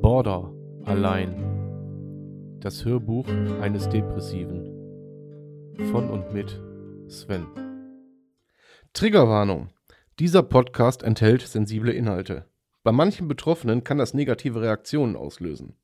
Border 0.00 0.52
allein. 0.84 1.34
Das 2.60 2.84
Hörbuch 2.84 3.26
eines 3.60 3.88
Depressiven. 3.88 4.64
Von 5.90 6.10
und 6.10 6.32
mit 6.32 6.60
Sven. 7.08 7.46
Triggerwarnung. 8.92 9.70
Dieser 10.18 10.42
Podcast 10.42 11.02
enthält 11.02 11.42
sensible 11.42 11.92
Inhalte. 11.92 12.46
Bei 12.82 12.92
manchen 12.92 13.28
Betroffenen 13.28 13.82
kann 13.82 13.98
das 13.98 14.14
negative 14.14 14.60
Reaktionen 14.60 15.16
auslösen. 15.16 15.76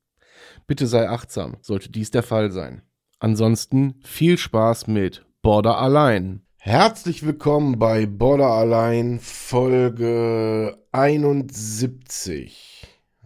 Bitte 0.67 0.87
sei 0.87 1.09
achtsam, 1.09 1.57
sollte 1.61 1.91
dies 1.91 2.11
der 2.11 2.23
Fall 2.23 2.51
sein. 2.51 2.83
Ansonsten 3.19 3.99
viel 4.03 4.37
Spaß 4.37 4.87
mit 4.87 5.25
Border 5.41 5.77
allein. 5.79 6.45
Herzlich 6.57 7.25
willkommen 7.25 7.79
bei 7.79 8.05
Border 8.05 8.51
Allein 8.51 9.19
Folge 9.19 10.77
71. 10.91 12.80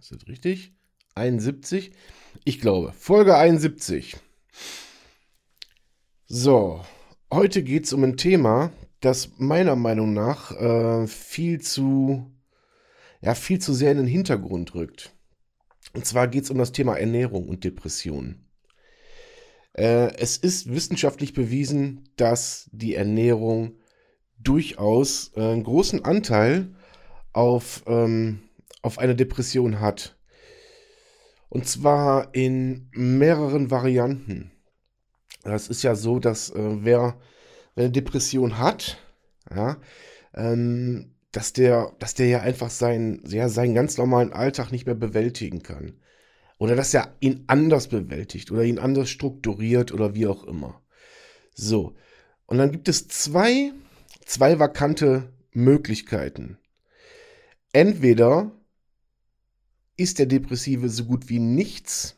Ist 0.08 0.22
das 0.22 0.28
richtig? 0.28 0.72
71? 1.16 1.90
Ich 2.44 2.60
glaube, 2.60 2.92
Folge 2.92 3.36
71. 3.36 4.16
So, 6.28 6.80
heute 7.34 7.64
geht 7.64 7.86
es 7.86 7.92
um 7.92 8.04
ein 8.04 8.16
Thema, 8.16 8.70
das 9.00 9.30
meiner 9.38 9.74
Meinung 9.74 10.12
nach 10.12 10.52
äh, 10.52 11.08
viel 11.08 11.60
zu, 11.60 12.30
ja, 13.20 13.34
viel 13.34 13.58
zu 13.58 13.74
sehr 13.74 13.90
in 13.90 13.96
den 13.96 14.06
Hintergrund 14.06 14.76
rückt. 14.76 15.12
Und 15.92 16.06
zwar 16.06 16.28
geht 16.28 16.44
es 16.44 16.50
um 16.50 16.58
das 16.58 16.70
Thema 16.70 16.96
Ernährung 16.96 17.48
und 17.48 17.64
Depressionen. 17.64 18.48
Äh, 19.72 20.14
es 20.18 20.36
ist 20.36 20.72
wissenschaftlich 20.72 21.32
bewiesen, 21.32 22.08
dass 22.14 22.70
die 22.70 22.94
Ernährung 22.94 23.72
durchaus 24.38 25.32
äh, 25.34 25.40
einen 25.40 25.64
großen 25.64 26.04
Anteil 26.04 26.76
auf, 27.32 27.82
ähm, 27.88 28.45
auf 28.86 28.98
eine 29.00 29.16
Depression 29.16 29.80
hat. 29.80 30.16
Und 31.48 31.66
zwar 31.66 32.34
in 32.34 32.88
mehreren 32.92 33.70
Varianten. 33.70 34.52
Es 35.42 35.68
ist 35.68 35.82
ja 35.82 35.96
so, 35.96 36.20
dass 36.20 36.50
äh, 36.50 36.84
wer, 36.84 37.18
wer 37.74 37.84
eine 37.84 37.92
Depression 37.92 38.58
hat, 38.58 38.98
ja, 39.54 39.78
ähm, 40.34 41.16
dass 41.32 41.52
der, 41.52 41.94
dass 41.98 42.14
der 42.14 42.28
ja 42.28 42.40
einfach 42.40 42.70
seinen, 42.70 43.28
ja, 43.28 43.48
seinen 43.48 43.74
ganz 43.74 43.98
normalen 43.98 44.32
Alltag 44.32 44.70
nicht 44.70 44.86
mehr 44.86 44.94
bewältigen 44.94 45.62
kann. 45.64 46.00
Oder 46.58 46.76
dass 46.76 46.94
er 46.94 47.14
ihn 47.20 47.44
anders 47.48 47.88
bewältigt 47.88 48.52
oder 48.52 48.62
ihn 48.62 48.78
anders 48.78 49.10
strukturiert 49.10 49.92
oder 49.92 50.14
wie 50.14 50.28
auch 50.28 50.44
immer. 50.44 50.80
So. 51.54 51.96
Und 52.46 52.58
dann 52.58 52.70
gibt 52.70 52.88
es 52.88 53.08
zwei, 53.08 53.72
zwei 54.24 54.60
vakante 54.60 55.32
Möglichkeiten. 55.52 56.58
Entweder 57.72 58.52
ist 59.96 60.18
der 60.18 60.26
Depressive 60.26 60.88
so 60.88 61.04
gut 61.04 61.28
wie 61.28 61.38
nichts 61.38 62.16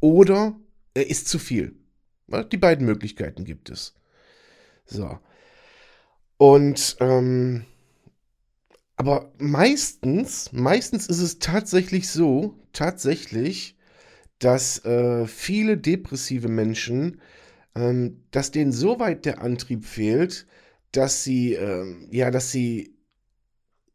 oder 0.00 0.58
er 0.94 1.08
ist 1.08 1.28
zu 1.28 1.38
viel. 1.38 1.76
Die 2.52 2.56
beiden 2.56 2.86
Möglichkeiten 2.86 3.44
gibt 3.44 3.70
es. 3.70 3.94
So. 4.84 5.18
Und 6.36 6.96
ähm, 7.00 7.64
aber 8.98 9.32
meistens, 9.38 10.52
meistens 10.52 11.06
ist 11.06 11.20
es 11.20 11.38
tatsächlich 11.38 12.08
so, 12.08 12.58
tatsächlich, 12.72 13.76
dass 14.40 14.84
äh, 14.84 15.26
viele 15.26 15.78
depressive 15.78 16.48
Menschen, 16.48 17.20
ähm, 17.76 18.24
dass 18.32 18.50
denen 18.50 18.72
so 18.72 18.98
weit 18.98 19.24
der 19.24 19.40
Antrieb 19.40 19.84
fehlt, 19.84 20.46
dass 20.90 21.22
sie, 21.22 21.54
äh, 21.54 21.86
ja, 22.10 22.32
dass 22.32 22.50
sie, 22.50 22.96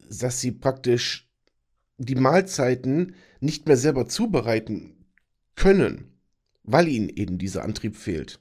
dass 0.09 0.39
sie 0.39 0.51
praktisch 0.53 1.29
die 2.05 2.15
Mahlzeiten 2.15 3.15
nicht 3.39 3.67
mehr 3.67 3.77
selber 3.77 4.07
zubereiten 4.07 5.05
können, 5.55 6.13
weil 6.63 6.87
ihnen 6.87 7.09
eben 7.09 7.37
dieser 7.37 7.63
Antrieb 7.63 7.95
fehlt. 7.95 8.39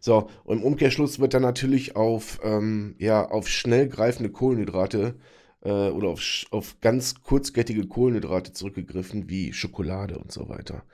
So, 0.00 0.30
und 0.44 0.58
im 0.58 0.64
Umkehrschluss 0.64 1.18
wird 1.18 1.34
dann 1.34 1.42
natürlich 1.42 1.96
auf, 1.96 2.40
ähm, 2.42 2.94
ja, 2.98 3.28
auf 3.28 3.48
schnell 3.48 3.88
greifende 3.88 4.30
Kohlenhydrate 4.30 5.16
äh, 5.62 5.88
oder 5.88 6.08
auf, 6.08 6.22
auf 6.50 6.80
ganz 6.80 7.22
kurzkettige 7.22 7.86
Kohlenhydrate 7.86 8.52
zurückgegriffen, 8.52 9.28
wie 9.28 9.52
Schokolade 9.52 10.18
und 10.18 10.32
so 10.32 10.48
weiter. 10.48 10.84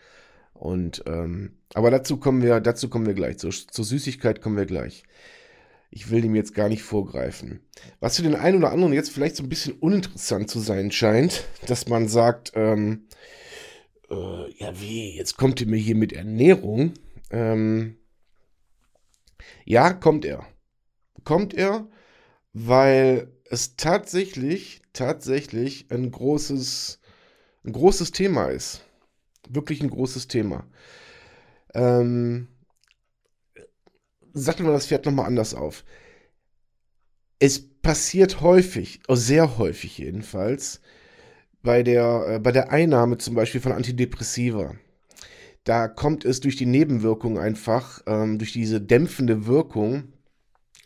Und, 0.52 1.04
ähm, 1.06 1.52
aber 1.74 1.90
dazu 1.90 2.16
kommen 2.16 2.42
wir, 2.42 2.60
dazu 2.60 2.88
kommen 2.88 3.06
wir 3.06 3.14
gleich. 3.14 3.38
Zur, 3.38 3.52
zur 3.52 3.84
Süßigkeit 3.84 4.40
kommen 4.40 4.56
wir 4.56 4.66
gleich. 4.66 5.04
Ich 5.96 6.10
will 6.10 6.20
dem 6.20 6.34
jetzt 6.34 6.54
gar 6.54 6.68
nicht 6.68 6.82
vorgreifen. 6.82 7.60
Was 8.00 8.16
für 8.16 8.22
den 8.22 8.34
einen 8.34 8.58
oder 8.58 8.70
anderen 8.70 8.92
jetzt 8.92 9.10
vielleicht 9.10 9.34
so 9.34 9.42
ein 9.42 9.48
bisschen 9.48 9.72
uninteressant 9.78 10.50
zu 10.50 10.60
sein 10.60 10.92
scheint, 10.92 11.44
dass 11.68 11.88
man 11.88 12.06
sagt, 12.06 12.52
ähm, 12.54 13.06
äh, 14.10 14.52
ja 14.58 14.78
wie, 14.78 15.16
jetzt 15.16 15.38
kommt 15.38 15.58
ihr 15.62 15.66
mir 15.66 15.78
hier 15.78 15.94
mit 15.94 16.12
Ernährung. 16.12 16.92
Ähm, 17.30 17.96
ja, 19.64 19.94
kommt 19.94 20.26
er. 20.26 20.46
Kommt 21.24 21.54
er, 21.54 21.88
weil 22.52 23.32
es 23.46 23.76
tatsächlich, 23.76 24.82
tatsächlich 24.92 25.90
ein 25.90 26.10
großes, 26.10 27.00
ein 27.64 27.72
großes 27.72 28.10
Thema 28.10 28.48
ist. 28.48 28.84
Wirklich 29.48 29.82
ein 29.82 29.88
großes 29.88 30.28
Thema. 30.28 30.66
Ähm, 31.72 32.48
sagen 34.36 34.64
wir 34.64 34.72
das 34.72 34.86
Pferd 34.86 35.06
nochmal 35.06 35.26
anders 35.26 35.54
auf. 35.54 35.84
Es 37.38 37.60
passiert 37.82 38.40
häufig, 38.40 39.00
oh, 39.08 39.14
sehr 39.14 39.58
häufig 39.58 39.98
jedenfalls, 39.98 40.80
bei 41.62 41.82
der, 41.82 42.26
äh, 42.28 42.38
bei 42.38 42.52
der 42.52 42.70
Einnahme 42.70 43.18
zum 43.18 43.34
Beispiel 43.34 43.60
von 43.60 43.72
Antidepressiva 43.72 44.76
da 45.66 45.88
kommt 45.88 46.24
es 46.24 46.40
durch 46.40 46.54
die 46.54 46.64
Nebenwirkung 46.64 47.38
einfach, 47.38 48.00
ähm, 48.06 48.38
durch 48.38 48.52
diese 48.52 48.80
dämpfende 48.80 49.46
Wirkung, 49.46 50.12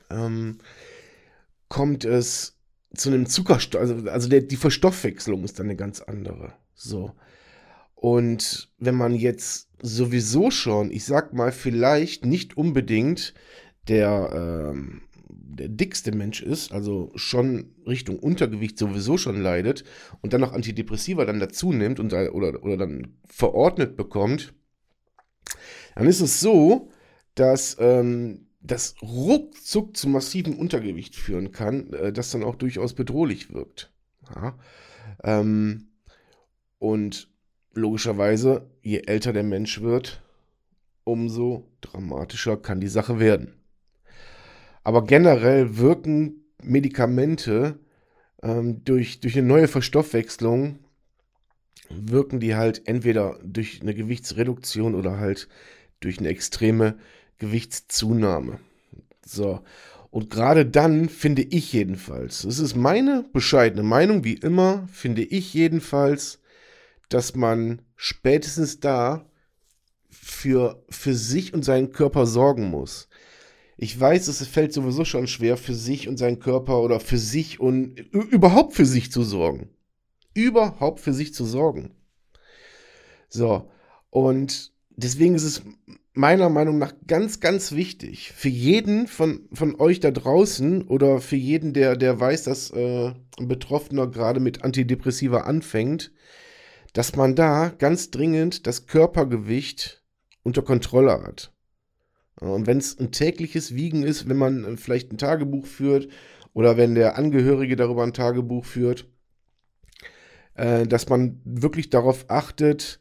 ähm, 0.08 0.56
kommt 1.68 2.06
es 2.06 2.56
zu 2.94 3.10
einem 3.10 3.26
Zuckerstoff, 3.26 3.80
also, 3.80 4.10
also 4.10 4.28
der, 4.28 4.40
die 4.40 4.56
Verstoffwechslung 4.56 5.44
ist 5.44 5.58
dann 5.58 5.66
eine 5.66 5.76
ganz 5.76 6.00
andere. 6.00 6.54
So. 6.74 7.12
Und 8.00 8.70
wenn 8.78 8.94
man 8.94 9.14
jetzt 9.14 9.68
sowieso 9.82 10.50
schon, 10.50 10.90
ich 10.90 11.04
sag 11.04 11.34
mal, 11.34 11.52
vielleicht 11.52 12.24
nicht 12.24 12.56
unbedingt 12.56 13.34
der, 13.88 14.62
ähm, 14.72 15.02
der 15.28 15.68
dickste 15.68 16.10
Mensch 16.10 16.40
ist, 16.40 16.72
also 16.72 17.12
schon 17.14 17.74
Richtung 17.86 18.18
Untergewicht 18.18 18.78
sowieso 18.78 19.18
schon 19.18 19.42
leidet 19.42 19.84
und 20.22 20.32
dann 20.32 20.40
noch 20.40 20.54
Antidepressiva 20.54 21.26
dann 21.26 21.40
dazu 21.40 21.74
nimmt 21.74 22.00
und, 22.00 22.14
oder, 22.14 22.62
oder 22.64 22.78
dann 22.78 23.18
verordnet 23.26 23.98
bekommt, 23.98 24.54
dann 25.94 26.06
ist 26.06 26.22
es 26.22 26.40
so, 26.40 26.88
dass 27.34 27.76
ähm, 27.80 28.46
das 28.62 28.94
ruckzuck 29.02 29.94
zu 29.94 30.08
massivem 30.08 30.58
Untergewicht 30.58 31.16
führen 31.16 31.52
kann, 31.52 31.92
äh, 31.92 32.14
das 32.14 32.30
dann 32.30 32.44
auch 32.44 32.54
durchaus 32.54 32.94
bedrohlich 32.94 33.52
wirkt. 33.52 33.92
Ja? 34.34 34.58
Ähm, 35.22 35.88
und 36.78 37.28
logischerweise, 37.72 38.66
je 38.82 39.02
älter 39.06 39.32
der 39.32 39.42
Mensch 39.42 39.80
wird, 39.80 40.22
umso 41.04 41.68
dramatischer 41.80 42.56
kann 42.56 42.80
die 42.80 42.88
Sache 42.88 43.18
werden. 43.18 43.54
Aber 44.84 45.04
generell 45.04 45.76
wirken 45.76 46.44
Medikamente 46.62 47.78
ähm, 48.42 48.84
durch, 48.84 49.20
durch 49.20 49.36
eine 49.36 49.46
neue 49.46 49.68
Verstoffwechslung 49.68 50.78
wirken 51.90 52.40
die 52.40 52.54
halt 52.54 52.86
entweder 52.86 53.38
durch 53.42 53.82
eine 53.82 53.94
Gewichtsreduktion 53.94 54.94
oder 54.94 55.18
halt 55.18 55.48
durch 56.00 56.18
eine 56.18 56.28
extreme 56.28 56.96
Gewichtszunahme. 57.38 58.60
So. 59.26 59.60
Und 60.10 60.30
gerade 60.30 60.66
dann 60.66 61.08
finde 61.08 61.42
ich 61.42 61.72
jedenfalls, 61.72 62.42
das 62.42 62.58
ist 62.58 62.74
meine 62.74 63.24
bescheidene 63.32 63.82
Meinung, 63.82 64.24
wie 64.24 64.34
immer, 64.34 64.88
finde 64.92 65.22
ich 65.22 65.54
jedenfalls, 65.54 66.39
dass 67.10 67.34
man 67.34 67.82
spätestens 67.96 68.80
da 68.80 69.26
für, 70.08 70.82
für 70.88 71.14
sich 71.14 71.54
und 71.54 71.64
seinen 71.64 71.92
Körper 71.92 72.26
sorgen 72.26 72.70
muss. 72.70 73.08
Ich 73.76 73.98
weiß, 73.98 74.28
es 74.28 74.46
fällt 74.46 74.72
sowieso 74.72 75.04
schon 75.04 75.26
schwer, 75.26 75.56
für 75.56 75.74
sich 75.74 76.08
und 76.08 76.16
seinen 76.16 76.40
Körper 76.40 76.80
oder 76.80 77.00
für 77.00 77.18
sich 77.18 77.60
und 77.60 77.98
überhaupt 77.98 78.74
für 78.74 78.86
sich 78.86 79.12
zu 79.12 79.22
sorgen 79.22 79.70
überhaupt 80.34 81.00
für 81.00 81.12
sich 81.12 81.34
zu 81.34 81.44
sorgen. 81.44 81.92
So, 83.28 83.70
und 84.10 84.72
deswegen 84.90 85.34
ist 85.34 85.44
es 85.44 85.62
meiner 86.12 86.48
Meinung 86.48 86.78
nach 86.78 86.92
ganz, 87.06 87.40
ganz 87.40 87.72
wichtig 87.72 88.32
für 88.32 88.48
jeden 88.48 89.06
von, 89.06 89.48
von 89.52 89.76
euch 89.76 90.00
da 90.00 90.10
draußen 90.10 90.82
oder 90.82 91.20
für 91.20 91.36
jeden, 91.36 91.72
der, 91.72 91.96
der 91.96 92.18
weiß, 92.18 92.44
dass 92.44 92.70
äh, 92.70 93.12
ein 93.38 93.48
Betroffener 93.48 94.08
gerade 94.08 94.40
mit 94.40 94.64
Antidepressiva 94.64 95.42
anfängt, 95.42 96.12
dass 96.92 97.16
man 97.16 97.34
da 97.34 97.68
ganz 97.68 98.10
dringend 98.10 98.66
das 98.66 98.86
Körpergewicht 98.86 100.02
unter 100.42 100.62
Kontrolle 100.62 101.22
hat. 101.22 101.52
Und 102.40 102.66
wenn 102.66 102.78
es 102.78 102.98
ein 102.98 103.12
tägliches 103.12 103.74
Wiegen 103.74 104.02
ist, 104.02 104.28
wenn 104.28 104.38
man 104.38 104.78
vielleicht 104.78 105.12
ein 105.12 105.18
Tagebuch 105.18 105.66
führt 105.66 106.08
oder 106.54 106.76
wenn 106.76 106.94
der 106.94 107.18
Angehörige 107.18 107.76
darüber 107.76 108.02
ein 108.02 108.14
Tagebuch 108.14 108.64
führt, 108.64 109.06
äh, 110.54 110.86
dass 110.86 111.08
man 111.08 111.40
wirklich 111.44 111.90
darauf 111.90 112.24
achtet, 112.28 113.00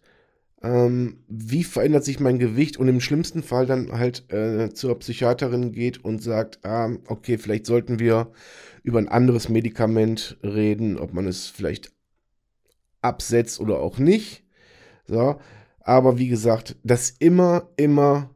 ähm, 0.62 1.24
wie 1.30 1.64
verändert 1.64 2.04
sich 2.04 2.20
mein 2.20 2.38
Gewicht 2.38 2.78
und 2.78 2.90
im 2.90 3.00
schlimmsten 3.00 3.44
Fall 3.44 3.66
dann 3.66 3.94
halt 3.94 4.32
äh, 4.32 4.74
zur 4.74 5.00
Psychiaterin 5.00 5.72
geht 5.72 6.04
und 6.04 6.22
sagt, 6.22 6.66
ah, 6.66 6.92
okay, 7.08 7.38
vielleicht 7.38 7.66
sollten 7.66 8.00
wir 8.00 8.32
über 8.84 9.00
ein 9.00 9.08
anderes 9.08 9.48
Medikament 9.48 10.38
reden, 10.44 10.98
ob 10.98 11.14
man 11.14 11.28
es 11.28 11.48
vielleicht 11.48 11.92
absetzt 13.02 13.60
oder 13.60 13.80
auch 13.80 13.98
nicht. 13.98 14.44
So, 15.06 15.40
aber 15.82 16.18
wie 16.18 16.28
gesagt, 16.28 16.76
das 16.84 17.10
immer, 17.10 17.70
immer, 17.78 18.30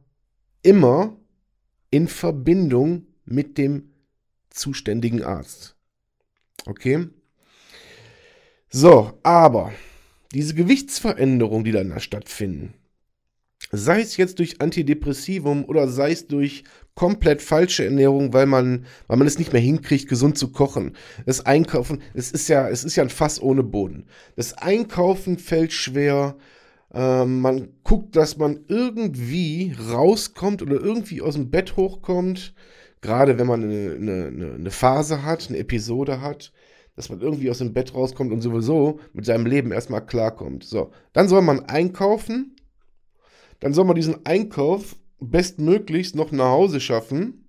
immer 0.62 1.16
in 1.90 2.08
Verbindung 2.08 3.06
mit 3.24 3.58
dem 3.58 3.90
zuständigen 4.50 5.22
Arzt. 5.22 5.76
Okay? 6.66 7.08
So, 8.68 9.18
aber 9.22 9.72
diese 10.32 10.54
Gewichtsveränderungen, 10.54 11.64
die 11.64 11.72
dann 11.72 11.90
da 11.90 12.00
stattfinden, 12.00 12.74
sei 13.70 14.00
es 14.00 14.16
jetzt 14.16 14.40
durch 14.40 14.60
Antidepressivum 14.60 15.64
oder 15.64 15.86
sei 15.88 16.10
es 16.10 16.26
durch 16.26 16.64
komplett 16.94 17.42
falsche 17.42 17.84
Ernährung, 17.84 18.32
weil 18.32 18.46
man, 18.46 18.86
weil 19.06 19.16
man 19.16 19.26
es 19.26 19.38
nicht 19.38 19.52
mehr 19.52 19.62
hinkriegt, 19.62 20.08
gesund 20.08 20.38
zu 20.38 20.52
kochen. 20.52 20.96
Das 21.26 21.44
Einkaufen, 21.44 22.02
es 22.14 22.30
ist 22.30 22.48
ja, 22.48 22.68
es 22.68 22.84
ist 22.84 22.96
ja 22.96 23.02
ein 23.02 23.10
Fass 23.10 23.42
ohne 23.42 23.62
Boden. 23.62 24.06
Das 24.36 24.54
Einkaufen 24.54 25.38
fällt 25.38 25.72
schwer. 25.72 26.36
Ähm, 26.92 27.40
man 27.40 27.68
guckt, 27.82 28.14
dass 28.14 28.36
man 28.36 28.60
irgendwie 28.68 29.74
rauskommt 29.90 30.62
oder 30.62 30.74
irgendwie 30.74 31.20
aus 31.20 31.34
dem 31.34 31.50
Bett 31.50 31.76
hochkommt. 31.76 32.54
Gerade 33.00 33.38
wenn 33.38 33.46
man 33.46 33.64
eine, 33.64 33.94
eine, 33.94 34.54
eine 34.54 34.70
Phase 34.70 35.24
hat, 35.24 35.48
eine 35.48 35.58
Episode 35.58 36.20
hat 36.20 36.52
dass 36.96 37.08
man 37.08 37.20
irgendwie 37.20 37.50
aus 37.50 37.58
dem 37.58 37.72
Bett 37.72 37.94
rauskommt 37.94 38.32
und 38.32 38.40
sowieso 38.40 39.00
mit 39.12 39.24
seinem 39.24 39.46
Leben 39.46 39.72
erstmal 39.72 40.04
klarkommt. 40.04 40.64
So, 40.64 40.92
dann 41.12 41.28
soll 41.28 41.42
man 41.42 41.64
einkaufen, 41.64 42.56
dann 43.60 43.72
soll 43.72 43.84
man 43.84 43.96
diesen 43.96 44.24
Einkauf 44.24 44.96
bestmöglichst 45.30 46.14
noch 46.14 46.32
nach 46.32 46.50
Hause 46.50 46.80
schaffen, 46.80 47.48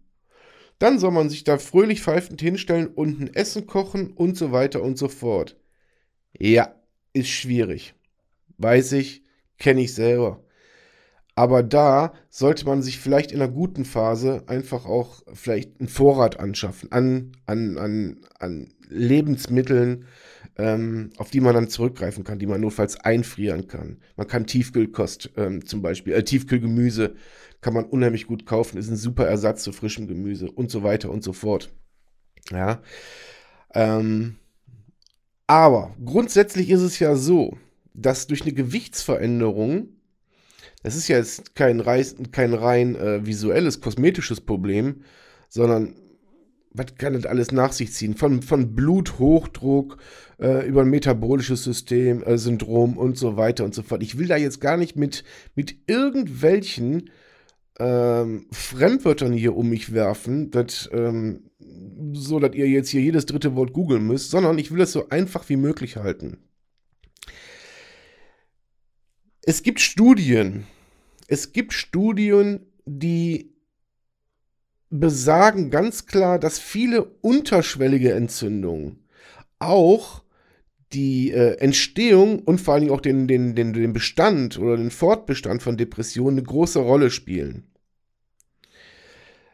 dann 0.80 1.00
soll 1.00 1.12
man 1.12 1.30
sich 1.30 1.44
da 1.44 1.58
fröhlich 1.58 2.02
pfeifend 2.02 2.42
hinstellen 2.42 2.88
und 2.88 3.22
ein 3.22 3.34
Essen 3.34 3.66
kochen 3.66 4.12
und 4.12 4.38
so 4.38 4.52
weiter 4.52 4.82
und 4.82 4.98
so 4.98 5.08
fort. 5.08 5.58
Ja, 6.38 6.76
ist 7.14 7.30
schwierig. 7.30 7.96
Weiß 8.58 8.92
ich, 8.94 9.24
kenne 9.58 9.82
ich 9.82 9.94
selber. 9.94 10.44
Aber 11.36 11.64
da 11.64 12.14
sollte 12.30 12.66
man 12.66 12.82
sich 12.82 13.00
vielleicht 13.00 13.32
in 13.32 13.42
einer 13.42 13.52
guten 13.52 13.84
Phase 13.84 14.44
einfach 14.48 14.86
auch 14.86 15.22
vielleicht 15.34 15.80
einen 15.80 15.90
Vorrat 15.90 16.40
anschaffen 16.40 16.92
an, 16.94 17.34
an, 17.46 17.78
an, 17.78 18.22
an 18.40 18.74
Lebensmitteln, 18.88 20.06
ähm, 20.58 21.12
auf 21.18 21.30
die 21.30 21.42
man 21.42 21.54
dann 21.54 21.70
zurückgreifen 21.70 22.24
kann, 22.24 22.40
die 22.40 22.48
man 22.48 22.62
notfalls 22.62 23.00
einfrieren 23.00 23.68
kann. 23.68 24.00
Man 24.16 24.28
kann 24.28 24.48
Tiefkühlkost 24.48 25.32
ähm, 25.38 25.66
zum 25.66 25.82
Beispiel, 25.82 26.14
äh, 26.14 26.24
Tiefkühlgemüse 26.24 27.16
kann 27.62 27.74
man 27.74 27.86
unheimlich 27.86 28.28
gut 28.28 28.46
kaufen, 28.46 28.78
ist 28.78 28.90
ein 28.90 28.96
super 28.96 29.26
Ersatz 29.26 29.64
zu 29.64 29.72
frischem 29.72 30.08
Gemüse 30.08 30.52
und 30.52 30.70
so 30.72 30.84
weiter 30.84 31.10
und 31.10 31.24
so 31.24 31.34
fort. 31.34 31.72
Ja. 32.52 32.82
Ähm, 33.74 34.36
aber 35.48 35.96
grundsätzlich 36.04 36.70
ist 36.70 36.82
es 36.82 37.00
ja 37.00 37.16
so, 37.16 37.58
dass 37.94 38.28
durch 38.28 38.42
eine 38.42 38.54
Gewichtsveränderung 38.54 39.90
das 40.86 40.96
ist 40.96 41.08
ja 41.08 41.18
jetzt 41.18 41.56
kein, 41.56 41.80
Reis, 41.80 42.16
kein 42.32 42.54
rein 42.54 42.96
äh, 42.96 43.26
visuelles, 43.26 43.82
kosmetisches 43.82 44.40
Problem, 44.40 45.02
sondern 45.50 45.96
was 46.76 46.96
kann 46.98 47.14
das 47.14 47.26
alles 47.26 47.52
nach 47.52 47.72
sich 47.72 47.94
ziehen? 47.94 48.16
Von, 48.16 48.42
von 48.42 48.76
Bluthochdruck 48.76 49.98
äh, 50.40 50.68
über 50.68 50.82
ein 50.82 50.90
metabolisches 50.90 51.64
System, 51.64 52.24
äh, 52.24 52.38
Syndrom 52.38 52.98
und 52.98 53.18
so 53.18 53.38
weiter 53.38 53.64
und 53.64 53.74
so 53.74 53.82
fort. 53.82 54.04
Ich 54.04 54.18
will 54.18 54.28
da 54.28 54.38
jetzt 54.38 54.62
gar 54.62 54.78
nicht 54.78 54.96
mit, 54.96 55.24
mit 55.56 55.76
irgendwelchen 55.88 57.10
ähm, 57.80 58.48
Fremdwörtern 58.52 59.34
hier 59.34 59.56
um 59.56 59.70
mich 59.70 59.94
werfen, 59.94 60.52
dat, 60.52 60.90
ähm, 60.94 61.52
so 62.14 62.40
dass 62.40 62.56
ihr 62.56 62.68
jetzt 62.68 62.90
hier 62.90 63.02
jedes 63.02 63.26
dritte 63.26 63.56
Wort 63.56 63.74
googeln 63.74 64.06
müsst, 64.06 64.32
sondern 64.32 64.58
ich 64.60 64.72
will 64.72 64.82
es 64.82 64.92
so 64.92 65.10
einfach 65.10 65.48
wie 65.50 65.58
möglich 65.58 65.98
halten. 65.98 66.38
Es 69.42 69.62
gibt 69.62 69.80
Studien, 69.80 70.66
es 71.28 71.54
gibt 71.54 71.74
Studien, 71.74 72.66
die 72.86 73.55
besagen 74.90 75.70
ganz 75.70 76.06
klar, 76.06 76.40
dass 76.40 76.60
viele 76.60 77.04
unterschwellige 77.04 78.14
Entzündungen 78.14 79.04
auch 79.60 80.24
die 80.94 81.32
äh, 81.32 81.58
Entstehung 81.58 82.40
und 82.40 82.62
vor 82.62 82.74
allen 82.74 82.84
Dingen 82.84 82.94
auch 82.94 83.02
den, 83.02 83.28
den, 83.28 83.56
den, 83.56 83.74
den 83.74 83.94
Bestand 83.94 84.58
oder 84.58 84.78
den 84.78 84.92
Fortbestand 84.92 85.62
von 85.62 85.78
Depressionen 85.78 86.38
eine 86.38 86.48
große 86.48 86.80
Rolle 86.80 87.10
spielen. 87.10 87.68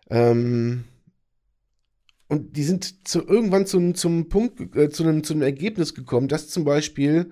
Ähm, 0.09 0.83
und 2.27 2.55
die 2.55 2.63
sind 2.63 3.07
zu, 3.07 3.25
irgendwann 3.25 3.65
zum, 3.65 3.95
zum 3.95 4.29
Punkt, 4.29 4.75
äh, 4.75 4.89
zu, 4.89 5.03
einem, 5.03 5.23
zu 5.23 5.33
einem 5.33 5.41
Ergebnis 5.41 5.93
gekommen, 5.93 6.27
dass 6.27 6.49
zum 6.49 6.63
Beispiel 6.63 7.31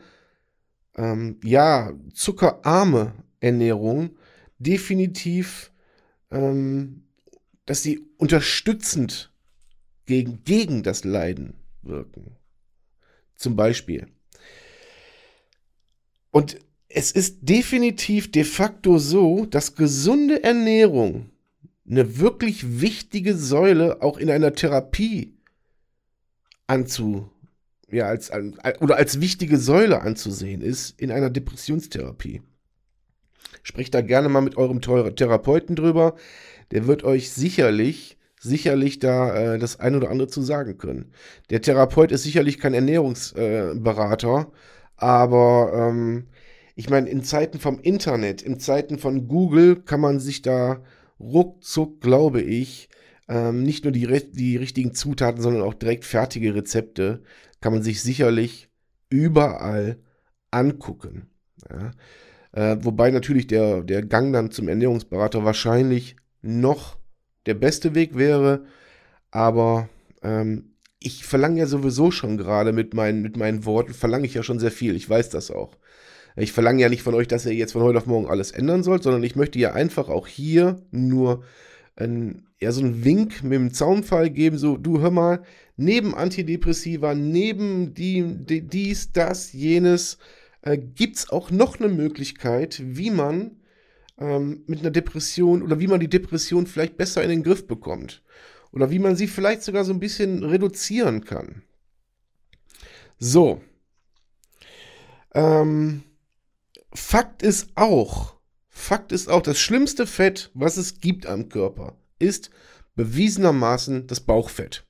ähm, 0.95 1.39
ja, 1.43 1.93
zuckerarme 2.13 3.13
Ernährung 3.39 4.11
definitiv, 4.57 5.71
ähm, 6.31 7.03
dass 7.69 7.83
sie 7.83 8.03
unterstützend 8.17 9.31
gegen, 10.07 10.43
gegen 10.43 10.81
das 10.81 11.03
Leiden 11.03 11.53
wirken. 11.83 12.35
Zum 13.35 13.55
Beispiel. 13.55 14.07
Und 16.31 16.57
es 16.87 17.11
ist 17.11 17.41
definitiv 17.43 18.31
de 18.31 18.43
facto 18.43 18.97
so, 18.97 19.45
dass 19.45 19.75
gesunde 19.75 20.43
Ernährung 20.43 21.29
eine 21.87 22.17
wirklich 22.17 22.81
wichtige 22.81 23.37
Säule 23.37 24.01
auch 24.01 24.17
in 24.17 24.31
einer 24.31 24.55
Therapie 24.55 25.37
anzu, 26.65 27.29
ja, 27.91 28.07
als, 28.07 28.31
oder 28.79 28.95
als 28.95 29.21
wichtige 29.21 29.59
Säule 29.59 30.01
anzusehen 30.01 30.61
ist 30.61 30.99
in 30.99 31.11
einer 31.11 31.29
Depressionstherapie. 31.29 32.41
Sprecht 33.63 33.93
da 33.93 34.01
gerne 34.01 34.29
mal 34.29 34.41
mit 34.41 34.57
eurem 34.57 34.81
Therapeuten 34.81 35.75
drüber. 35.75 36.15
Der 36.71 36.87
wird 36.87 37.03
euch 37.03 37.31
sicherlich, 37.31 38.17
sicherlich 38.39 38.99
da 38.99 39.55
äh, 39.55 39.59
das 39.59 39.79
ein 39.79 39.95
oder 39.95 40.09
andere 40.09 40.27
zu 40.27 40.41
sagen 40.41 40.77
können. 40.77 41.11
Der 41.49 41.61
Therapeut 41.61 42.11
ist 42.11 42.23
sicherlich 42.23 42.59
kein 42.59 42.73
Ernährungsberater, 42.73 44.47
äh, 44.49 44.55
aber 44.97 45.71
ähm, 45.73 46.27
ich 46.75 46.89
meine, 46.89 47.09
in 47.09 47.23
Zeiten 47.23 47.59
vom 47.59 47.79
Internet, 47.79 48.41
in 48.41 48.59
Zeiten 48.59 48.99
von 48.99 49.27
Google 49.27 49.77
kann 49.81 49.99
man 49.99 50.19
sich 50.19 50.41
da 50.41 50.81
ruckzuck, 51.19 51.99
glaube 51.99 52.41
ich, 52.41 52.89
ähm, 53.27 53.63
nicht 53.63 53.83
nur 53.83 53.91
die, 53.91 54.07
die 54.31 54.57
richtigen 54.57 54.93
Zutaten, 54.93 55.41
sondern 55.41 55.63
auch 55.63 55.73
direkt 55.73 56.05
fertige 56.05 56.55
Rezepte, 56.55 57.21
kann 57.61 57.73
man 57.73 57.83
sich 57.83 58.01
sicherlich 58.01 58.69
überall 59.09 59.99
angucken. 60.51 61.29
Ja. 61.69 61.91
Äh, 62.51 62.77
wobei 62.81 63.11
natürlich 63.11 63.47
der, 63.47 63.81
der 63.81 64.03
Gang 64.03 64.33
dann 64.33 64.51
zum 64.51 64.67
Ernährungsberater 64.67 65.45
wahrscheinlich 65.45 66.15
noch 66.41 66.97
der 67.45 67.53
beste 67.53 67.95
Weg 67.95 68.17
wäre. 68.17 68.65
Aber 69.31 69.89
ähm, 70.23 70.73
ich 70.99 71.25
verlange 71.25 71.59
ja 71.59 71.65
sowieso 71.65 72.11
schon 72.11 72.37
gerade 72.37 72.73
mit 72.73 72.93
meinen, 72.93 73.21
mit 73.21 73.37
meinen 73.37 73.65
Worten, 73.65 73.93
verlange 73.93 74.25
ich 74.25 74.33
ja 74.33 74.43
schon 74.43 74.59
sehr 74.59 74.71
viel. 74.71 74.95
Ich 74.95 75.09
weiß 75.09 75.29
das 75.29 75.51
auch. 75.51 75.77
Ich 76.35 76.51
verlange 76.51 76.81
ja 76.81 76.89
nicht 76.89 77.03
von 77.03 77.15
euch, 77.15 77.27
dass 77.27 77.45
ihr 77.45 77.53
jetzt 77.53 77.73
von 77.73 77.81
heute 77.81 77.97
auf 77.97 78.05
morgen 78.05 78.27
alles 78.27 78.51
ändern 78.51 78.83
sollt, 78.83 79.03
sondern 79.03 79.23
ich 79.23 79.35
möchte 79.35 79.59
ja 79.59 79.73
einfach 79.73 80.09
auch 80.09 80.27
hier 80.27 80.81
nur 80.91 81.43
ein, 81.95 82.47
ja, 82.59 82.71
so 82.71 82.81
einen 82.81 83.03
Wink 83.03 83.43
mit 83.43 83.53
dem 83.53 83.73
Zaunfall 83.73 84.29
geben, 84.29 84.57
so, 84.57 84.77
du 84.77 85.01
hör 85.01 85.11
mal, 85.11 85.41
neben 85.75 86.15
Antidepressiva, 86.15 87.13
neben 87.13 87.93
die, 87.93 88.23
die 88.45 88.61
dies, 88.61 89.11
das, 89.11 89.53
jenes, 89.53 90.17
äh, 90.61 90.77
gibt 90.77 91.17
es 91.17 91.29
auch 91.29 91.51
noch 91.51 91.79
eine 91.79 91.89
Möglichkeit, 91.89 92.81
wie 92.83 93.11
man 93.11 93.59
ähm, 94.17 94.63
mit 94.67 94.79
einer 94.79 94.91
Depression 94.91 95.61
oder 95.61 95.79
wie 95.79 95.87
man 95.87 95.99
die 95.99 96.09
Depression 96.09 96.67
vielleicht 96.67 96.97
besser 96.97 97.23
in 97.23 97.29
den 97.29 97.43
Griff 97.43 97.67
bekommt. 97.67 98.21
Oder 98.71 98.91
wie 98.91 98.99
man 98.99 99.15
sie 99.15 99.27
vielleicht 99.27 99.63
sogar 99.63 99.83
so 99.83 99.93
ein 99.93 99.99
bisschen 99.99 100.43
reduzieren 100.43 101.25
kann. 101.25 101.63
So. 103.17 103.61
Ähm, 105.33 106.03
Fakt 106.93 107.43
ist 107.43 107.69
auch, 107.75 108.35
Fakt 108.67 109.11
ist 109.11 109.29
auch, 109.29 109.41
das 109.41 109.59
schlimmste 109.59 110.07
Fett, 110.07 110.51
was 110.53 110.77
es 110.77 110.99
gibt 110.99 111.25
am 111.25 111.49
Körper, 111.49 111.97
ist 112.17 112.49
bewiesenermaßen 112.95 114.07
das 114.07 114.21
Bauchfett. 114.21 114.85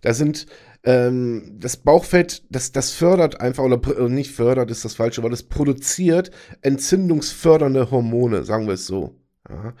Da 0.00 0.14
sind 0.14 0.46
ähm, 0.82 1.56
das 1.58 1.76
Bauchfett, 1.76 2.44
das, 2.48 2.72
das 2.72 2.92
fördert 2.92 3.40
einfach, 3.40 3.64
oder 3.64 3.80
äh, 3.98 4.08
nicht 4.08 4.32
fördert 4.32 4.70
ist 4.70 4.84
das 4.84 4.94
falsche, 4.94 5.22
weil 5.22 5.30
das 5.30 5.42
produziert 5.42 6.30
entzündungsfördernde 6.62 7.90
Hormone, 7.90 8.44
sagen 8.44 8.66
wir 8.66 8.74
es 8.74 8.86
so. 8.86 9.16
Ja. 9.48 9.74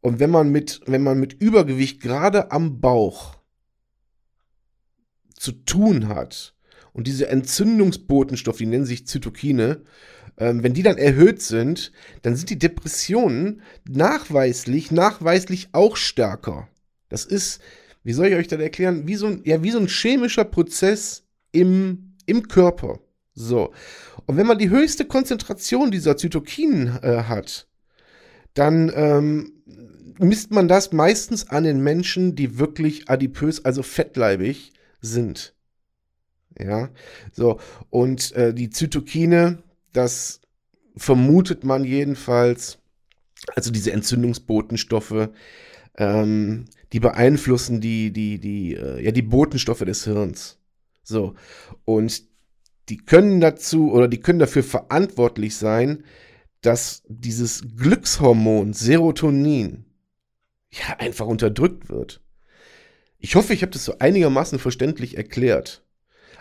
Und 0.00 0.20
wenn 0.20 0.30
man 0.30 0.50
mit, 0.50 0.80
wenn 0.86 1.02
man 1.02 1.20
mit 1.20 1.34
Übergewicht 1.34 2.00
gerade 2.00 2.50
am 2.50 2.80
Bauch 2.80 3.36
zu 5.34 5.52
tun 5.52 6.08
hat 6.08 6.54
und 6.92 7.06
diese 7.06 7.28
Entzündungsbotenstoffe, 7.28 8.58
die 8.58 8.66
nennen 8.66 8.86
sich 8.86 9.06
Zytokine, 9.06 9.82
ähm, 10.38 10.62
wenn 10.62 10.74
die 10.74 10.82
dann 10.82 10.98
erhöht 10.98 11.42
sind, 11.42 11.92
dann 12.22 12.36
sind 12.36 12.50
die 12.50 12.58
Depressionen 12.58 13.62
nachweislich, 13.88 14.90
nachweislich 14.90 15.68
auch 15.72 15.96
stärker. 15.96 16.68
Das 17.08 17.24
ist, 17.24 17.60
wie 18.04 18.12
soll 18.12 18.26
ich 18.26 18.34
euch 18.34 18.48
das 18.48 18.60
erklären, 18.60 19.06
wie 19.06 19.14
so 19.14 19.26
ein, 19.26 19.42
ja, 19.44 19.62
wie 19.62 19.70
so 19.70 19.78
ein 19.78 19.88
chemischer 19.88 20.44
Prozess 20.44 21.24
im, 21.52 22.14
im 22.26 22.48
Körper. 22.48 22.98
So. 23.34 23.72
Und 24.26 24.36
wenn 24.36 24.46
man 24.46 24.58
die 24.58 24.70
höchste 24.70 25.04
Konzentration 25.04 25.90
dieser 25.90 26.16
Zytokinen 26.16 26.98
äh, 27.02 27.24
hat, 27.24 27.68
dann 28.54 28.92
ähm, 28.94 29.62
misst 30.18 30.50
man 30.50 30.68
das 30.68 30.92
meistens 30.92 31.48
an 31.48 31.64
den 31.64 31.82
Menschen, 31.82 32.34
die 32.34 32.58
wirklich 32.58 33.08
adipös, 33.08 33.64
also 33.64 33.82
fettleibig 33.82 34.72
sind. 35.00 35.54
Ja, 36.58 36.90
so. 37.32 37.58
Und 37.88 38.32
äh, 38.32 38.52
die 38.52 38.70
Zytokine, 38.70 39.62
das 39.92 40.40
vermutet 40.96 41.64
man 41.64 41.84
jedenfalls, 41.84 42.78
also 43.54 43.70
diese 43.70 43.92
Entzündungsbotenstoffe, 43.92 45.30
ähm, 45.96 46.66
die 46.92 47.00
beeinflussen 47.00 47.80
die, 47.80 48.12
die, 48.12 48.38
die, 48.38 48.74
äh, 48.74 49.02
ja, 49.02 49.10
die 49.10 49.22
Botenstoffe 49.22 49.80
des 49.80 50.04
Hirns. 50.04 50.58
So. 51.02 51.34
Und 51.84 52.22
die 52.88 52.98
können 52.98 53.40
dazu 53.40 53.90
oder 53.92 54.08
die 54.08 54.20
können 54.20 54.38
dafür 54.38 54.62
verantwortlich 54.62 55.56
sein, 55.56 56.04
dass 56.60 57.02
dieses 57.08 57.64
Glückshormon 57.76 58.72
Serotonin 58.72 59.84
ja 60.70 60.96
einfach 60.98 61.26
unterdrückt 61.26 61.88
wird. 61.88 62.20
Ich 63.18 63.36
hoffe, 63.36 63.54
ich 63.54 63.62
habe 63.62 63.72
das 63.72 63.84
so 63.84 63.98
einigermaßen 63.98 64.58
verständlich 64.58 65.16
erklärt. 65.16 65.84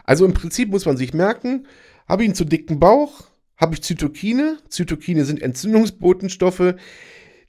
Also 0.04 0.26
im 0.26 0.34
Prinzip 0.34 0.70
muss 0.70 0.86
man 0.86 0.98
sich 0.98 1.14
merken, 1.14 1.68
habe 2.08 2.24
ich 2.24 2.30
einen 2.30 2.36
zu 2.36 2.46
dicken 2.46 2.80
Bauch, 2.80 3.26
habe 3.56 3.76
ich 3.76 3.84
Zytokine. 3.84 4.58
Zytokine 4.68 5.26
sind 5.26 5.42
Entzündungsbotenstoffe, 5.42 6.76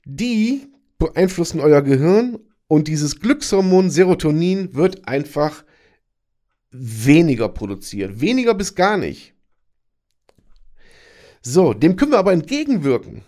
die 0.05 0.67
beeinflussen 0.99 1.59
euer 1.59 1.81
Gehirn 1.81 2.39
und 2.73 2.87
dieses 2.87 3.19
Glückshormon 3.19 3.91
Serotonin 3.91 4.73
wird 4.73 5.07
einfach 5.07 5.63
weniger 6.71 7.47
produziert. 7.47 8.19
Weniger 8.19 8.55
bis 8.55 8.73
gar 8.73 8.97
nicht. 8.97 9.35
So, 11.43 11.75
dem 11.75 11.95
können 11.95 12.13
wir 12.13 12.17
aber 12.17 12.33
entgegenwirken. 12.33 13.21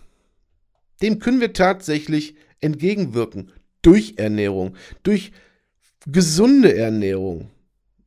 Dem 1.00 1.20
können 1.20 1.40
wir 1.40 1.52
tatsächlich 1.52 2.34
entgegenwirken. 2.60 3.52
Durch 3.82 4.14
Ernährung, 4.16 4.74
durch 5.04 5.30
gesunde 6.06 6.76
Ernährung. 6.76 7.50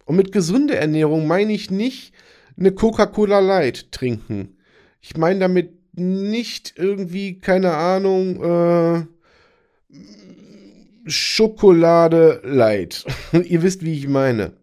Und 0.04 0.18
mit 0.18 0.34
gesunder 0.34 0.76
Ernährung 0.76 1.26
meine 1.26 1.54
ich 1.54 1.72
nicht 1.72 2.14
eine 2.58 2.74
Coca-Cola 2.74 3.40
Light 3.40 3.94
trinken. 3.94 4.58
Ich 5.00 5.16
meine 5.16 5.40
damit 5.40 5.72
nicht 5.98 6.74
irgendwie, 6.76 7.40
keine 7.40 7.76
Ahnung, 7.76 8.44
äh, 8.44 9.06
Schokolade 11.10 12.42
Light. 12.44 13.06
Ihr 13.34 13.64
wisst, 13.64 13.84
wie 13.84 13.98
ich 13.98 14.08
meine 14.08 14.60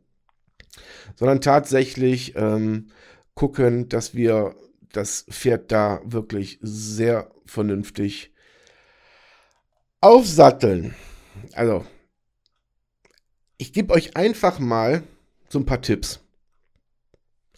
sondern 1.17 1.41
tatsächlich 1.41 2.35
ähm, 2.37 2.91
gucken, 3.35 3.89
dass 3.89 4.15
wir 4.15 4.55
das 4.93 5.27
Pferd 5.31 5.73
da 5.73 6.01
wirklich 6.05 6.59
sehr 6.63 7.31
vernünftig 7.45 8.33
aufsatteln. 10.01 10.95
Also, 11.53 11.85
ich 13.57 13.73
gebe 13.73 13.93
euch 13.95 14.17
einfach 14.17 14.59
mal 14.59 15.03
so 15.49 15.59
ein 15.59 15.67
paar 15.67 15.83
Tipps. 15.83 16.21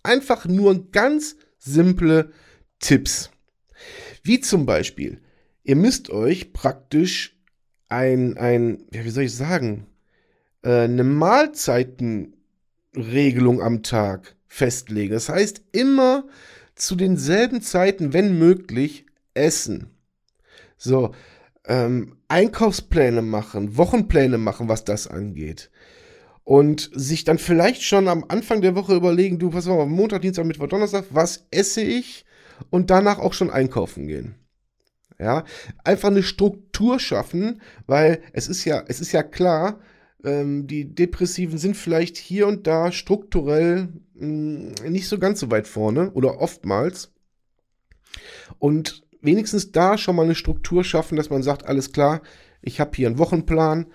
Einfach 0.03 0.47
nur 0.47 0.91
ganz 0.91 1.37
simple 1.59 2.33
Tipps. 2.79 3.31
Wie 4.23 4.41
zum 4.41 4.67
Beispiel, 4.67 5.21
ihr 5.65 5.77
müsst 5.77 6.11
euch 6.11 6.53
praktisch 6.53 7.38
ein, 7.89 8.37
ein 8.37 8.85
ja, 8.93 9.05
wie 9.05 9.11
soll 9.11 9.25
ich 9.25 9.35
sagen, 9.35 9.87
äh, 10.63 10.83
eine 10.83 11.05
Mahlzeiten 11.05 12.35
Regelung 12.97 13.63
am 13.63 13.83
Tag 13.83 14.37
festlege. 14.47 15.15
Das 15.15 15.29
heißt, 15.29 15.63
immer 15.73 16.25
zu 16.75 16.97
denselben 16.97 17.61
Zeiten, 17.61 18.13
wenn 18.13 18.39
möglich, 18.39 19.07
essen. 19.35 19.91
So, 20.77 21.13
ähm, 21.67 22.17
Einkaufspläne 22.29 23.23
machen, 23.23 23.77
Wochenpläne 23.77 24.39
machen, 24.39 24.69
was 24.69 24.85
das 24.85 25.07
angeht. 25.07 25.71
Und 26.45 26.91
sich 26.95 27.25
dann 27.25 27.39
vielleicht 27.39 27.83
schon 27.83 28.09
am 28.09 28.25
Anfang 28.29 28.63
der 28.63 28.75
Woche 28.75 28.95
überlegen, 28.95 29.39
du, 29.39 29.53
was 29.53 29.67
war 29.67 29.85
Montag, 29.87 30.23
Dienstag, 30.23 30.47
Mittwoch, 30.47 30.69
Donnerstag, 30.69 31.05
was 31.11 31.47
esse 31.51 31.83
ich? 31.83 32.25
Und 32.71 32.91
danach 32.91 33.19
auch 33.19 33.35
schon 33.35 33.51
einkaufen 33.51 34.07
gehen. 34.07 34.35
Ja, 35.21 35.45
einfach 35.83 36.09
eine 36.11 36.23
Struktur 36.23 37.01
schaffen, 37.01 37.61
weil 37.87 38.23
es 38.33 38.47
ist 38.47 38.65
ja, 38.65 38.85
es 38.87 39.01
ist 39.01 39.11
ja 39.11 39.25
klar, 39.25 39.81
ähm, 40.25 40.69
die 40.69 40.95
Depressiven 40.95 41.59
sind 41.59 41.77
vielleicht 41.77 42.17
hier 42.17 42.47
und 42.47 42.67
da 42.69 42.93
strukturell 42.93 43.89
mh, 44.15 44.75
hm, 44.81 44.93
nicht 44.93 45.09
so 45.09 45.19
ganz 45.19 45.41
so 45.41 45.51
weit 45.51 45.67
vorne 45.67 46.11
oder 46.13 46.41
oftmals. 46.41 47.13
Und 48.59 49.03
wenigstens 49.21 49.73
da 49.73 49.99
schon 49.99 50.17
mal 50.17 50.25
eine 50.25 50.35
Struktur 50.35 50.85
schaffen, 50.85 51.17
dass 51.17 51.31
man 51.31 51.43
sagt, 51.43 51.67
alles 51.67 51.93
klar, 51.93 52.23
ich 52.63 52.81
habe 52.81 52.93
hier 52.95 53.09
einen 53.09 53.19
Wochenplan 53.19 53.87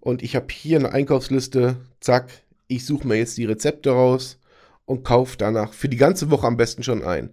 und 0.00 0.22
ich 0.22 0.36
habe 0.36 0.46
hier 0.50 0.78
eine 0.78 0.92
Einkaufsliste, 0.92 1.76
zack, 2.00 2.30
ich 2.68 2.86
suche 2.86 3.06
mir 3.06 3.16
jetzt 3.16 3.36
die 3.36 3.44
Rezepte 3.44 3.90
raus 3.90 4.38
und 4.86 5.04
kaufe 5.04 5.36
danach 5.36 5.72
für 5.72 5.88
die 5.88 5.96
ganze 5.96 6.30
Woche 6.30 6.46
am 6.46 6.56
besten 6.56 6.82
schon 6.82 7.02
ein. 7.02 7.30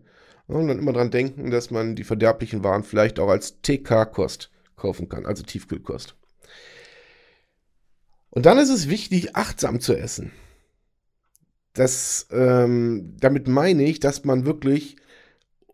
Und 0.48 0.68
dann 0.68 0.80
immer 0.80 0.94
dran 0.94 1.12
denken, 1.12 1.52
dass 1.52 1.72
man 1.72 1.96
die 1.96 2.06
verderblichen 2.06 2.64
Waren 2.64 2.84
vielleicht 2.84 3.20
auch 3.20 3.30
als 3.30 3.62
TK-Kost 3.62 4.50
kaufen 4.78 5.10
kann, 5.10 5.26
also 5.26 5.44
Tiefkühlkost. 5.44 6.16
Und 8.30 8.46
dann 8.46 8.58
ist 8.58 8.70
es 8.70 8.88
wichtig, 8.88 9.36
achtsam 9.36 9.80
zu 9.82 9.96
essen. 9.96 10.32
Das, 11.74 12.28
ähm, 12.32 13.16
damit 13.20 13.48
meine 13.48 13.84
ich, 13.84 14.00
dass 14.00 14.24
man 14.26 14.46
wirklich 14.46 14.96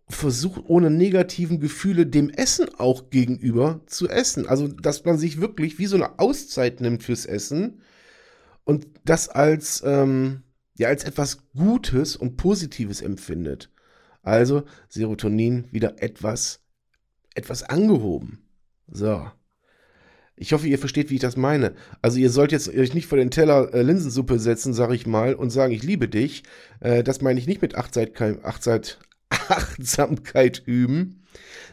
versucht, 0.10 0.63
ohne 0.68 0.89
negativen 0.89 1.60
Gefühle 1.60 2.06
dem 2.06 2.30
Essen 2.30 2.68
auch 2.77 3.10
gegenüber 3.10 3.82
zu 3.86 4.10
essen. 4.10 4.48
Also, 4.48 4.68
dass 4.68 5.06
man 5.06 5.18
sich 5.18 5.39
wirklich 5.39 5.80
wie 5.80 5.86
so 5.86 5.96
eine 5.96 6.20
Auszeit 6.20 6.82
nimmt 6.82 7.03
fürs 7.03 7.25
Essen 7.25 7.82
und 8.63 8.88
das 9.06 9.30
als, 9.30 9.84
ähm, 9.86 10.44
ja, 10.77 10.88
als 10.88 11.03
etwas 11.03 11.39
Gutes 11.56 12.15
und 12.15 12.38
Positives 12.38 13.01
empfindet. 13.01 13.73
Also 14.24 14.63
Serotonin 14.89 15.68
wieder 15.72 16.01
etwas, 16.01 16.62
etwas 17.36 17.62
angehoben. 17.63 18.39
So. 18.88 19.30
Ich 20.36 20.51
hoffe, 20.51 20.68
ihr 20.68 20.80
versteht, 20.80 21.12
wie 21.12 21.15
ich 21.15 21.22
das 21.22 21.38
meine. 21.38 21.75
Also 22.01 22.18
ihr 22.18 22.32
sollt 22.32 22.51
jetzt 22.51 22.68
euch 22.68 22.94
nicht 22.96 23.06
vor 23.06 23.20
den 23.20 23.30
Teller 23.30 23.72
äh, 23.74 23.84
Linsensuppe 23.84 24.39
setzen, 24.39 24.74
sag 24.74 24.92
ich 24.92 25.06
mal, 25.06 25.36
und 25.36 25.51
sagen, 25.51 25.74
ich 25.74 25.84
liebe 25.84 26.08
dich. 26.08 26.44
Äh, 26.80 27.03
das 27.03 27.22
meine 27.22 27.39
ich 27.39 27.46
nicht 27.46 27.62
mit 27.62 27.75
Achtseit, 27.75 28.20
Achtseit, 28.44 28.98
Achtsamkeit 29.30 30.63
üben, 30.65 31.24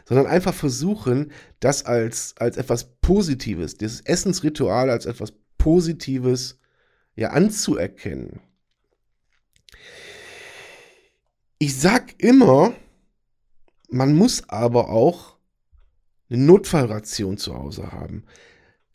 sondern 0.05 0.27
einfach 0.27 0.53
versuchen, 0.53 1.31
das 1.59 1.85
als, 1.85 2.35
als 2.37 2.57
etwas 2.57 2.97
Positives, 3.01 3.77
dieses 3.77 4.01
Essensritual 4.01 4.89
als 4.89 5.05
etwas 5.05 5.33
Positives 5.57 6.59
ja 7.15 7.29
anzuerkennen. 7.29 8.41
Ich 11.61 11.79
sag 11.79 12.15
immer, 12.17 12.73
man 13.87 14.15
muss 14.15 14.49
aber 14.49 14.89
auch 14.89 15.37
eine 16.27 16.41
Notfallration 16.41 17.37
zu 17.37 17.55
Hause 17.55 17.91
haben. 17.91 18.23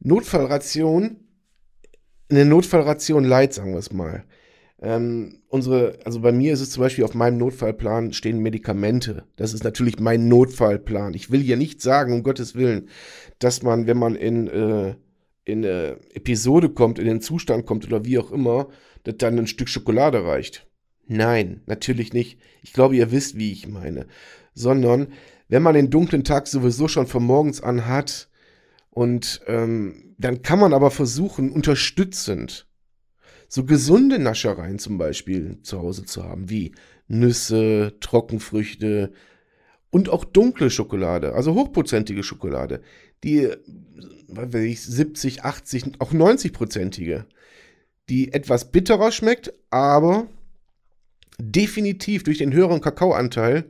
Notfallration, 0.01 1.21
eine 2.29 2.45
Notfallration 2.45 3.23
Light, 3.23 3.55
sagen 3.55 3.71
wir 3.71 3.79
es 3.79 3.93
mal. 3.93 4.25
Ähm, 4.83 5.43
unsere, 5.47 6.01
also 6.05 6.19
bei 6.23 6.33
mir 6.33 6.53
ist 6.53 6.61
es 6.61 6.71
zum 6.71 6.83
Beispiel 6.83 7.05
auf 7.05 7.15
meinem 7.15 7.39
Notfallplan 7.39 8.13
stehen 8.13 8.41
Medikamente. 8.41 9.23
Das 9.37 9.55
ist 9.55 9.63
natürlich 9.63 10.01
mein 10.01 10.27
Notfallplan. 10.27 11.15
Ich 11.15 11.31
will 11.31 11.43
hier 11.43 11.57
nicht 11.57 11.81
sagen, 11.81 12.15
um 12.15 12.25
Gottes 12.25 12.57
Willen, 12.57 12.89
dass 13.39 13.63
man, 13.63 13.87
wenn 13.87 13.97
man 13.97 14.17
in, 14.17 14.49
äh, 14.49 14.97
in 15.45 15.65
eine 15.65 16.01
Episode 16.15 16.71
kommt, 16.71 16.99
in 16.99 17.07
den 17.07 17.21
Zustand 17.21 17.65
kommt 17.65 17.87
oder 17.87 18.05
wie 18.05 18.19
auch 18.19 18.33
immer, 18.33 18.67
dass 19.05 19.19
dann 19.19 19.39
ein 19.39 19.47
Stück 19.47 19.69
Schokolade 19.69 20.25
reicht. 20.25 20.67
Nein, 21.07 21.63
natürlich 21.67 22.13
nicht. 22.13 22.39
Ich 22.63 22.73
glaube, 22.73 22.97
ihr 22.97 23.13
wisst, 23.13 23.39
wie 23.39 23.53
ich 23.53 23.69
meine. 23.69 24.07
Sondern, 24.55 25.09
wenn 25.49 25.63
man 25.63 25.75
den 25.75 25.91
dunklen 25.91 26.25
Tag 26.25 26.49
sowieso 26.49 26.89
schon 26.89 27.07
von 27.07 27.23
morgens 27.23 27.61
an 27.63 27.87
hat, 27.87 28.29
und 28.97 29.43
ähm, 29.47 30.15
dann 30.17 30.41
kann 30.41 30.59
man 30.59 30.73
aber 30.73 30.91
versuchen, 30.91 31.53
unterstützend 31.53 32.67
so 33.47 33.65
gesunde 33.65 34.19
Naschereien 34.19 34.79
zum 34.79 34.97
Beispiel 34.97 35.59
zu 35.61 35.83
Hause 35.83 36.07
zu 36.07 36.25
haben, 36.25 36.49
wie 36.49 36.73
Nüsse, 37.07 37.99
Trockenfrüchte 38.01 39.13
und 39.91 40.09
auch 40.09 40.25
dunkle 40.25 40.71
Schokolade, 40.71 41.35
also 41.35 41.55
hochprozentige 41.55 42.23
Schokolade, 42.23 42.81
die, 43.23 43.51
was 44.29 44.55
weiß 44.55 44.63
ich, 44.63 44.81
70, 44.81 45.45
80, 45.45 46.01
auch 46.01 46.13
90-prozentige, 46.13 47.25
die 48.09 48.33
etwas 48.33 48.73
bitterer 48.73 49.13
schmeckt, 49.13 49.53
aber 49.69 50.27
definitiv 51.39 52.25
durch 52.25 52.39
den 52.39 52.53
höheren 52.53 52.81
Kakaoanteil 52.81 53.65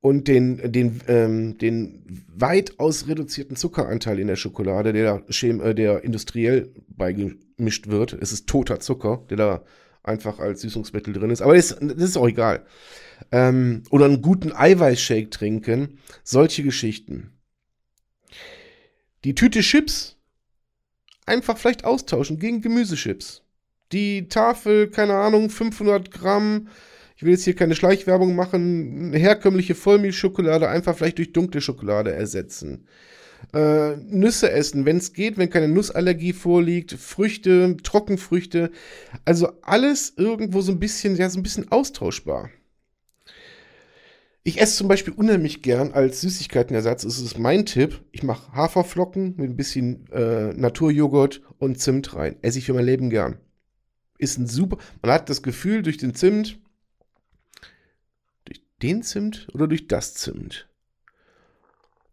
und 0.00 0.28
den, 0.28 0.72
den, 0.72 1.00
ähm, 1.08 1.58
den 1.58 2.04
weitaus 2.34 3.08
reduzierten 3.08 3.56
Zuckeranteil 3.56 4.18
in 4.18 4.28
der 4.28 4.36
Schokolade, 4.36 4.92
der, 4.92 5.22
äh, 5.28 5.74
der 5.74 6.04
industriell 6.04 6.72
beigemischt 6.88 7.88
wird. 7.88 8.12
Es 8.12 8.32
ist 8.32 8.46
toter 8.46 8.80
Zucker, 8.80 9.24
der 9.28 9.36
da 9.36 9.64
einfach 10.04 10.38
als 10.38 10.60
Süßungsmittel 10.62 11.12
drin 11.12 11.30
ist. 11.30 11.42
Aber 11.42 11.56
das, 11.56 11.76
das 11.80 11.96
ist 11.96 12.16
auch 12.16 12.28
egal. 12.28 12.64
Ähm, 13.32 13.82
oder 13.90 14.04
einen 14.04 14.22
guten 14.22 14.52
Eiweißshake 14.52 15.30
trinken. 15.30 15.98
Solche 16.22 16.62
Geschichten. 16.62 17.32
Die 19.24 19.34
Tüte 19.34 19.60
Chips 19.60 20.16
einfach 21.26 21.58
vielleicht 21.58 21.84
austauschen 21.84 22.38
gegen 22.38 22.62
Gemüsechips. 22.62 23.42
Die 23.92 24.28
Tafel, 24.28 24.88
keine 24.90 25.14
Ahnung, 25.14 25.50
500 25.50 26.10
Gramm. 26.10 26.68
Ich 27.16 27.22
will 27.22 27.32
jetzt 27.32 27.44
hier 27.44 27.56
keine 27.56 27.74
Schleichwerbung 27.74 28.36
machen. 28.36 29.12
Herkömmliche 29.12 29.74
Vollmilchschokolade 29.74 30.68
einfach 30.68 30.96
vielleicht 30.96 31.18
durch 31.18 31.32
dunkle 31.32 31.60
Schokolade 31.60 32.12
ersetzen. 32.12 32.86
Äh, 33.52 33.96
Nüsse 33.96 34.50
essen, 34.50 34.84
wenn 34.84 34.98
es 34.98 35.12
geht, 35.12 35.38
wenn 35.38 35.50
keine 35.50 35.68
Nussallergie 35.68 36.32
vorliegt, 36.32 36.92
Früchte, 36.92 37.76
Trockenfrüchte, 37.82 38.70
also 39.24 39.48
alles 39.62 40.12
irgendwo 40.16 40.60
so 40.60 40.72
ein 40.72 40.80
bisschen, 40.80 41.16
ja, 41.16 41.30
so 41.30 41.38
ein 41.38 41.42
bisschen 41.42 41.70
austauschbar. 41.70 42.50
Ich 44.42 44.60
esse 44.60 44.76
zum 44.76 44.88
Beispiel 44.88 45.12
unheimlich 45.14 45.62
gern 45.62 45.92
als 45.92 46.20
Süßigkeitenersatz, 46.22 47.02
das 47.02 47.20
ist 47.20 47.38
mein 47.38 47.66
Tipp. 47.66 48.00
Ich 48.12 48.22
mache 48.22 48.52
Haferflocken 48.52 49.34
mit 49.36 49.50
ein 49.50 49.56
bisschen 49.56 50.10
äh, 50.10 50.52
Naturjoghurt 50.54 51.42
und 51.58 51.78
Zimt 51.80 52.14
rein. 52.14 52.36
Esse 52.42 52.58
ich 52.58 52.66
für 52.66 52.74
mein 52.74 52.86
Leben 52.86 53.10
gern. 53.10 53.38
Ist 54.18 54.38
ein 54.38 54.46
super, 54.46 54.78
man 55.00 55.12
hat 55.12 55.30
das 55.30 55.42
Gefühl 55.42 55.82
durch 55.82 55.96
den 55.96 56.14
Zimt, 56.14 56.58
durch 58.44 58.62
den 58.82 59.02
Zimt 59.02 59.46
oder 59.54 59.68
durch 59.68 59.86
das 59.86 60.14
Zimt? 60.14 60.68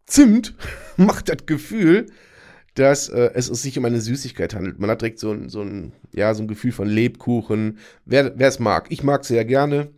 Zimt 0.06 0.54
macht 0.96 1.28
das 1.28 1.46
Gefühl, 1.46 2.06
dass 2.74 3.08
äh, 3.08 3.30
es 3.34 3.46
sich 3.46 3.78
um 3.78 3.84
eine 3.86 4.00
Süßigkeit 4.00 4.54
handelt. 4.54 4.78
Man 4.78 4.90
hat 4.90 5.00
direkt 5.00 5.18
so 5.18 5.32
ein, 5.32 5.48
so 5.48 5.62
ein, 5.62 5.92
ja, 6.12 6.32
so 6.34 6.42
ein 6.42 6.48
Gefühl 6.48 6.72
von 6.72 6.86
Lebkuchen. 6.86 7.78
Wer 8.04 8.38
es 8.38 8.58
mag. 8.58 8.86
Ich 8.90 9.02
mag 9.02 9.22
es 9.22 9.28
sehr 9.28 9.44
gerne, 9.44 9.90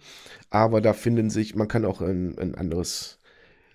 aber 0.48 0.80
da 0.80 0.94
finden 0.94 1.28
sich, 1.28 1.54
man 1.56 1.68
kann 1.68 1.84
auch 1.84 2.00
ein, 2.00 2.38
ein 2.38 2.54
anderes 2.54 3.18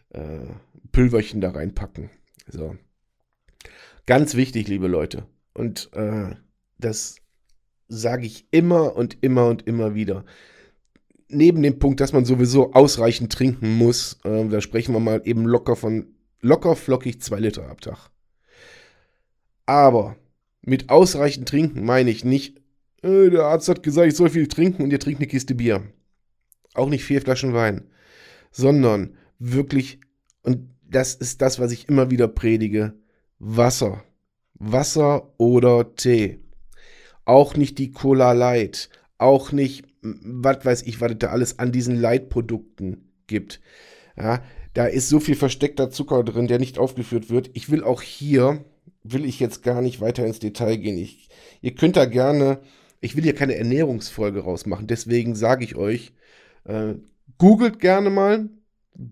äh, 0.10 0.48
Pülverchen 0.92 1.42
da 1.42 1.52
reinpacken. 1.52 2.10
So. 2.48 2.78
Ganz 4.06 4.36
wichtig, 4.36 4.68
liebe 4.68 4.88
Leute. 4.88 5.28
Und 5.54 5.92
äh, 5.94 6.36
das 6.78 7.18
sage 7.94 8.26
ich 8.26 8.48
immer 8.52 8.96
und 8.96 9.18
immer 9.22 9.48
und 9.48 9.68
immer 9.68 9.96
wieder 9.96 10.26
neben 11.34 11.62
dem 11.62 11.80
Punkt, 11.80 12.00
dass 12.00 12.14
man 12.14 12.26
sowieso 12.26 12.74
ausreichend 12.74 13.32
trinken 13.34 13.76
muss, 13.78 14.20
äh, 14.24 14.48
da 14.48 14.62
sprechen 14.62 14.94
wir 14.94 15.00
mal 15.00 15.22
eben 15.26 15.46
locker 15.46 15.76
von 15.76 16.08
locker 16.42 16.76
flockig 16.76 17.22
zwei 17.22 17.40
Liter 17.40 17.70
am 17.70 17.80
Tag. 17.80 18.10
Aber 19.66 20.16
mit 20.62 20.90
ausreichend 20.90 21.48
trinken 21.48 21.86
meine 21.86 22.10
ich 22.10 22.24
nicht, 22.24 22.58
äh, 23.02 23.30
der 23.30 23.46
Arzt 23.46 23.70
hat 23.70 23.84
gesagt, 23.84 24.08
ich 24.08 24.16
soll 24.16 24.30
viel 24.30 24.48
trinken 24.48 24.84
und 24.84 24.92
ihr 24.92 25.00
trinkt 25.00 25.20
eine 25.20 25.28
Kiste 25.28 25.56
Bier. 25.56 25.84
Auch 26.74 26.90
nicht 26.90 27.04
vier 27.04 27.22
Flaschen 27.22 27.54
Wein. 27.54 27.90
Sondern 28.52 29.16
wirklich, 29.40 30.00
und 30.44 30.70
das 30.84 31.16
ist 31.16 31.42
das, 31.42 31.60
was 31.60 31.72
ich 31.72 31.90
immer 31.90 32.12
wieder 32.12 32.28
predige, 32.28 32.94
Wasser. 33.40 34.04
Wasser 34.56 35.34
oder 35.38 35.96
Tee. 35.96 36.40
Auch 37.26 37.56
nicht 37.56 37.78
die 37.78 37.92
Cola 37.92 38.34
Light. 38.34 38.90
Auch 39.18 39.52
nicht, 39.52 39.86
was 40.02 40.66
weiß 40.66 40.82
ich, 40.84 41.02
was 41.02 41.14
da 41.18 41.28
alles 41.30 41.60
an 41.60 41.72
diesen 41.72 41.96
Light-Produkten 41.96 43.10
gibt. 43.28 43.62
Ja, 44.18 44.44
da 44.74 44.86
ist 44.86 45.10
so 45.10 45.20
viel 45.20 45.36
versteckter 45.36 45.90
Zucker 45.90 46.24
drin, 46.24 46.48
der 46.48 46.60
nicht 46.60 46.78
aufgeführt 46.78 47.30
wird. 47.30 47.52
Ich 47.54 47.70
will 47.70 47.84
auch 47.84 48.02
hier, 48.02 48.66
will 49.04 49.26
ich 49.26 49.40
jetzt 49.40 49.64
gar 49.64 49.82
nicht 49.82 50.02
weiter 50.02 50.26
ins 50.26 50.40
Detail 50.40 50.78
gehen. 50.78 50.98
Ich, 50.98 51.30
ihr 51.62 51.76
könnt 51.76 51.96
da 51.96 52.06
gerne, 52.06 52.60
ich 53.00 53.16
will 53.16 53.24
hier 53.24 53.36
keine 53.36 53.56
Ernährungsfolge 53.56 54.42
rausmachen, 54.42 54.88
deswegen 54.88 55.36
sage 55.36 55.64
ich 55.64 55.76
euch, 55.76 56.14
äh, 56.66 56.96
googelt 57.38 57.80
gerne 57.80 58.10
mal, 58.10 58.50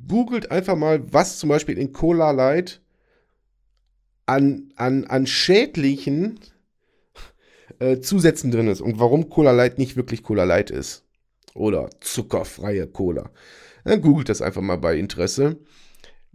googelt 0.08 0.52
einfach 0.52 0.76
mal, 0.76 1.12
was 1.14 1.40
zum 1.40 1.50
Beispiel 1.50 1.78
in 1.78 1.92
Cola 1.92 2.32
Light 2.32 2.82
an, 4.26 4.72
an, 4.76 5.06
an 5.06 5.28
schädlichen 5.28 6.40
äh, 7.82 8.00
Zusätzen 8.00 8.52
drin 8.52 8.68
ist 8.68 8.80
und 8.80 9.00
warum 9.00 9.30
Cola 9.30 9.52
Light 9.52 9.78
nicht 9.80 9.96
wirklich 9.96 10.24
Cola 10.24 10.44
Light 10.44 10.70
ist. 10.70 11.04
Oder 11.54 11.90
zuckerfreie 12.00 12.88
Cola. 12.88 13.32
Dann 13.84 14.02
googelt 14.02 14.30
das 14.30 14.42
einfach 14.42 14.62
mal 14.62 14.78
bei 14.78 14.98
Interesse. 14.98 15.58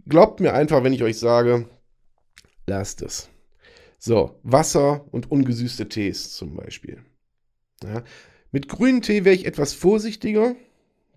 Glaubt 0.05 0.41
mir 0.41 0.53
einfach, 0.53 0.83
wenn 0.83 0.93
ich 0.93 1.03
euch 1.03 1.17
sage, 1.17 1.67
lasst 2.67 3.01
es. 3.01 3.29
So, 3.97 4.39
Wasser 4.43 5.05
und 5.11 5.31
ungesüßte 5.31 5.89
Tees 5.89 6.35
zum 6.35 6.55
Beispiel. 6.55 7.03
Ja. 7.83 8.03
Mit 8.51 8.67
grünen 8.67 9.01
Tee 9.01 9.25
wäre 9.25 9.35
ich 9.35 9.45
etwas 9.45 9.73
vorsichtiger, 9.73 10.55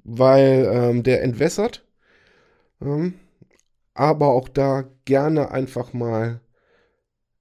weil 0.04 0.70
ähm, 0.72 1.02
der 1.02 1.22
entwässert. 1.22 1.84
Ähm, 2.80 3.14
aber 3.92 4.28
auch 4.28 4.48
da 4.48 4.88
gerne 5.04 5.50
einfach 5.50 5.92
mal 5.92 6.40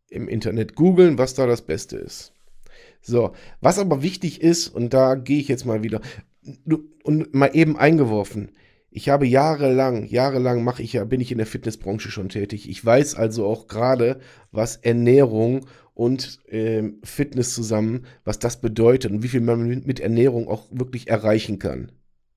im 0.09 0.27
Internet 0.27 0.75
googeln, 0.75 1.17
was 1.17 1.35
da 1.35 1.45
das 1.45 1.61
Beste 1.61 1.97
ist. 1.97 2.33
So, 3.09 3.33
was 3.59 3.79
aber 3.79 4.03
wichtig 4.03 4.41
ist, 4.41 4.67
und 4.67 4.93
da 4.93 5.15
gehe 5.15 5.39
ich 5.39 5.47
jetzt 5.47 5.65
mal 5.65 5.81
wieder, 5.81 6.01
und 7.03 7.33
mal 7.33 7.49
eben 7.53 7.77
eingeworfen, 7.77 8.51
ich 8.91 9.09
habe 9.09 9.25
jahrelang, 9.27 10.05
jahrelang 10.05 10.63
mache 10.63 10.83
ich 10.83 10.93
ja, 10.93 11.03
bin 11.05 11.21
ich 11.21 11.31
in 11.31 11.37
der 11.37 11.47
Fitnessbranche 11.47 12.09
schon 12.11 12.29
tätig. 12.29 12.69
Ich 12.69 12.83
weiß 12.83 13.15
also 13.15 13.45
auch 13.45 13.67
gerade, 13.67 14.19
was 14.51 14.77
Ernährung 14.77 15.67
und 15.93 16.39
äh, 16.47 16.83
Fitness 17.03 17.53
zusammen, 17.53 18.05
was 18.23 18.39
das 18.39 18.61
bedeutet 18.61 19.11
und 19.11 19.21
wie 19.21 19.27
viel 19.27 19.41
man 19.41 19.67
mit 19.67 19.99
Ernährung 19.99 20.47
auch 20.47 20.65
wirklich 20.71 21.07
erreichen 21.07 21.59
kann. 21.59 21.91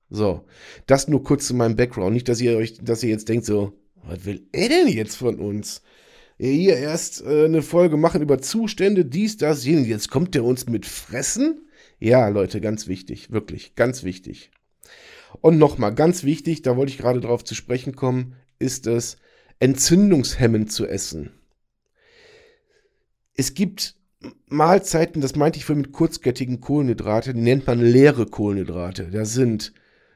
So, 0.09 0.45
das 0.85 1.07
nur 1.07 1.23
kurz 1.23 1.47
zu 1.47 1.55
meinem 1.55 1.75
Background. 1.75 2.13
Nicht, 2.13 2.29
dass 2.29 2.41
ihr 2.41 2.57
euch, 2.57 2.77
dass 2.83 3.01
ihr 3.03 3.09
jetzt 3.09 3.29
denkt 3.29 3.45
so, 3.45 3.73
was 4.03 4.25
will 4.25 4.47
er 4.51 4.69
denn 4.69 4.87
jetzt 4.87 5.15
von 5.15 5.39
uns? 5.39 5.81
Hier 6.37 6.77
erst 6.77 7.23
äh, 7.23 7.45
eine 7.45 7.61
Folge 7.61 7.97
machen 7.97 8.21
über 8.21 8.41
Zustände, 8.41 9.05
dies, 9.05 9.37
das, 9.37 9.65
jenes. 9.65 9.87
Jetzt 9.87 10.09
kommt 10.09 10.35
der 10.35 10.43
uns 10.43 10.67
mit 10.67 10.85
Fressen? 10.85 11.67
Ja, 11.99 12.27
Leute, 12.27 12.59
ganz 12.59 12.87
wichtig, 12.87 13.31
wirklich, 13.31 13.75
ganz 13.75 14.03
wichtig. 14.03 14.51
Und 15.41 15.57
nochmal, 15.57 15.93
ganz 15.93 16.23
wichtig, 16.23 16.61
da 16.61 16.75
wollte 16.75 16.91
ich 16.91 16.97
gerade 16.97 17.21
drauf 17.21 17.43
zu 17.43 17.55
sprechen 17.55 17.95
kommen, 17.95 18.35
ist 18.59 18.87
es, 18.87 19.17
entzündungshemmend 19.59 20.71
zu 20.71 20.87
essen. 20.87 21.31
Es 23.35 23.53
gibt 23.53 23.95
Mahlzeiten, 24.47 25.21
das 25.21 25.35
meinte 25.35 25.57
ich 25.57 25.65
vorhin 25.65 25.81
mit 25.81 25.91
kurzkettigen 25.91 26.61
Kohlenhydrate, 26.61 27.33
die 27.33 27.41
nennt 27.41 27.67
man 27.67 27.79
leere 27.79 28.25
Kohlenhydrate. 28.25 29.09
Da 29.11 29.25
sind 29.25 29.73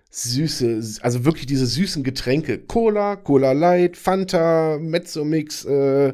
süße, 0.10 1.02
also 1.02 1.26
wirklich 1.26 1.46
diese 1.46 1.66
süßen 1.66 2.04
Getränke. 2.04 2.60
Cola, 2.60 3.16
Cola 3.16 3.52
Light, 3.52 3.98
Fanta, 3.98 4.78
Mezzomix, 4.80 5.66
äh, 5.66 6.14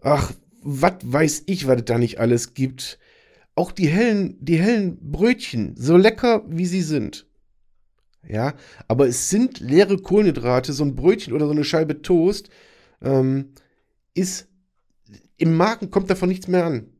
ach, 0.00 0.32
was 0.62 0.94
weiß 1.02 1.44
ich, 1.46 1.66
was 1.66 1.78
es 1.78 1.84
da 1.84 1.98
nicht 1.98 2.18
alles 2.18 2.54
gibt. 2.54 2.98
Auch 3.54 3.72
die 3.72 3.88
hellen, 3.88 4.36
die 4.40 4.58
hellen 4.58 4.98
Brötchen, 5.00 5.74
so 5.76 5.96
lecker 5.96 6.44
wie 6.48 6.66
sie 6.66 6.82
sind. 6.82 7.26
Ja, 8.26 8.54
aber 8.88 9.08
es 9.08 9.30
sind 9.30 9.60
leere 9.60 9.96
Kohlenhydrate, 9.96 10.72
so 10.72 10.84
ein 10.84 10.94
Brötchen 10.94 11.32
oder 11.32 11.46
so 11.46 11.52
eine 11.52 11.64
Scheibe 11.64 12.02
Toast, 12.02 12.50
ähm, 13.00 13.54
ist 14.14 14.48
im 15.38 15.56
Magen 15.56 15.90
kommt 15.90 16.10
davon 16.10 16.28
nichts 16.28 16.48
mehr 16.48 16.66
an. 16.66 16.90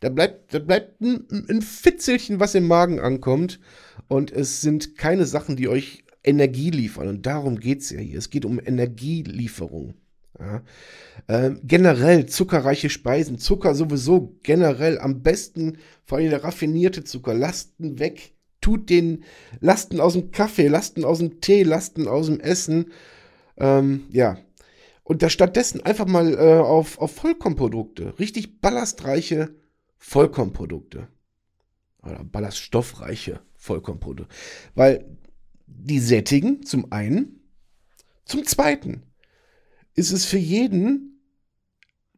Da 0.00 0.08
bleibt, 0.08 0.54
da 0.54 0.58
bleibt 0.58 1.00
ein, 1.00 1.26
ein 1.48 1.62
Fitzelchen, 1.62 2.40
was 2.40 2.54
im 2.54 2.66
Magen 2.66 3.00
ankommt. 3.00 3.60
Und 4.06 4.30
es 4.30 4.60
sind 4.60 4.96
keine 4.96 5.26
Sachen, 5.26 5.56
die 5.56 5.68
euch 5.68 6.04
Energie 6.22 6.70
liefern. 6.70 7.08
Und 7.08 7.26
darum 7.26 7.58
geht 7.58 7.80
es 7.80 7.90
ja 7.90 7.98
hier. 7.98 8.18
Es 8.18 8.30
geht 8.30 8.44
um 8.44 8.60
Energielieferung. 8.64 9.94
Ja. 10.38 10.62
Ähm, 11.28 11.60
generell 11.64 12.26
zuckerreiche 12.26 12.90
Speisen, 12.90 13.38
Zucker 13.38 13.74
sowieso 13.74 14.36
generell 14.42 14.98
am 14.98 15.22
besten, 15.22 15.78
vor 16.04 16.18
allem 16.18 16.30
der 16.30 16.44
raffinierte 16.44 17.02
Zucker, 17.02 17.34
Lasten 17.34 17.98
weg 17.98 18.34
tut 18.60 18.90
den 18.90 19.24
Lasten 19.60 20.00
aus 20.00 20.12
dem 20.14 20.30
Kaffee, 20.30 20.68
Lasten 20.68 21.04
aus 21.04 21.18
dem 21.18 21.40
Tee, 21.40 21.62
Lasten 21.62 22.08
aus 22.08 22.26
dem 22.26 22.40
Essen. 22.40 22.92
Ähm, 23.56 24.04
ja. 24.10 24.38
Und 25.04 25.22
da 25.22 25.30
stattdessen 25.30 25.82
einfach 25.84 26.06
mal 26.06 26.34
äh, 26.34 26.58
auf, 26.58 26.98
auf 26.98 27.12
Vollkornprodukte, 27.12 28.18
richtig 28.18 28.60
ballastreiche 28.60 29.54
Vollkornprodukte. 29.98 31.08
Oder 32.02 32.24
ballaststoffreiche 32.24 33.40
Vollkornprodukte. 33.56 34.34
Weil 34.74 35.04
die 35.66 36.00
sättigen, 36.00 36.62
zum 36.64 36.92
einen. 36.92 37.40
Zum 38.24 38.44
zweiten 38.44 39.02
ist 39.94 40.12
es 40.12 40.24
für 40.24 40.38
jeden 40.38 41.20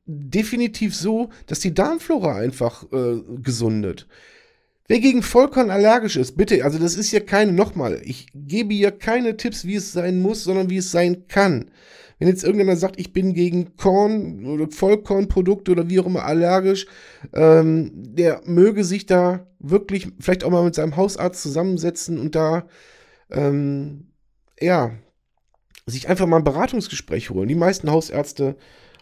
definitiv 0.05 0.95
so, 0.95 1.31
dass 1.47 1.61
die 1.61 1.73
Darmflora 1.73 2.37
einfach 2.37 2.85
äh, 2.93 3.23
gesundet 3.43 4.09
Wer 4.91 4.99
gegen 4.99 5.23
Vollkorn 5.23 5.71
allergisch 5.71 6.17
ist, 6.17 6.37
bitte, 6.37 6.65
also 6.65 6.81
das 6.81 6.97
ist 6.97 7.13
ja 7.13 7.21
keine, 7.21 7.53
nochmal, 7.53 8.03
ich 8.03 8.27
gebe 8.35 8.75
hier 8.75 8.91
keine 8.91 9.37
Tipps, 9.37 9.65
wie 9.65 9.77
es 9.77 9.93
sein 9.93 10.21
muss, 10.21 10.43
sondern 10.43 10.69
wie 10.69 10.79
es 10.79 10.91
sein 10.91 11.29
kann. 11.29 11.71
Wenn 12.21 12.29
jetzt 12.29 12.45
irgendeiner 12.45 12.77
sagt, 12.77 13.01
ich 13.01 13.15
bin 13.15 13.33
gegen 13.33 13.77
Korn 13.79 14.45
oder 14.45 14.71
Vollkornprodukte 14.71 15.73
oder 15.73 15.89
wie 15.89 15.99
auch 16.01 16.07
immer 16.07 16.27
allergisch, 16.27 16.87
ähm, 17.33 17.91
der 17.95 18.43
möge 18.45 18.85
sich 18.85 19.07
da 19.07 19.47
wirklich 19.59 20.09
vielleicht 20.21 20.45
auch 20.45 20.51
mal 20.51 20.63
mit 20.63 20.75
seinem 20.75 20.97
Hausarzt 20.97 21.43
zusammensetzen 21.43 22.21
und 22.21 22.35
da, 22.35 22.69
ähm, 23.31 24.13
ja, 24.61 24.93
sich 25.87 26.11
einfach 26.11 26.27
mal 26.27 26.37
ein 26.37 26.45
Beratungsgespräch 26.45 27.31
holen. 27.31 27.49
Die 27.49 27.55
meisten 27.55 27.91
Hausärzte 27.91 28.57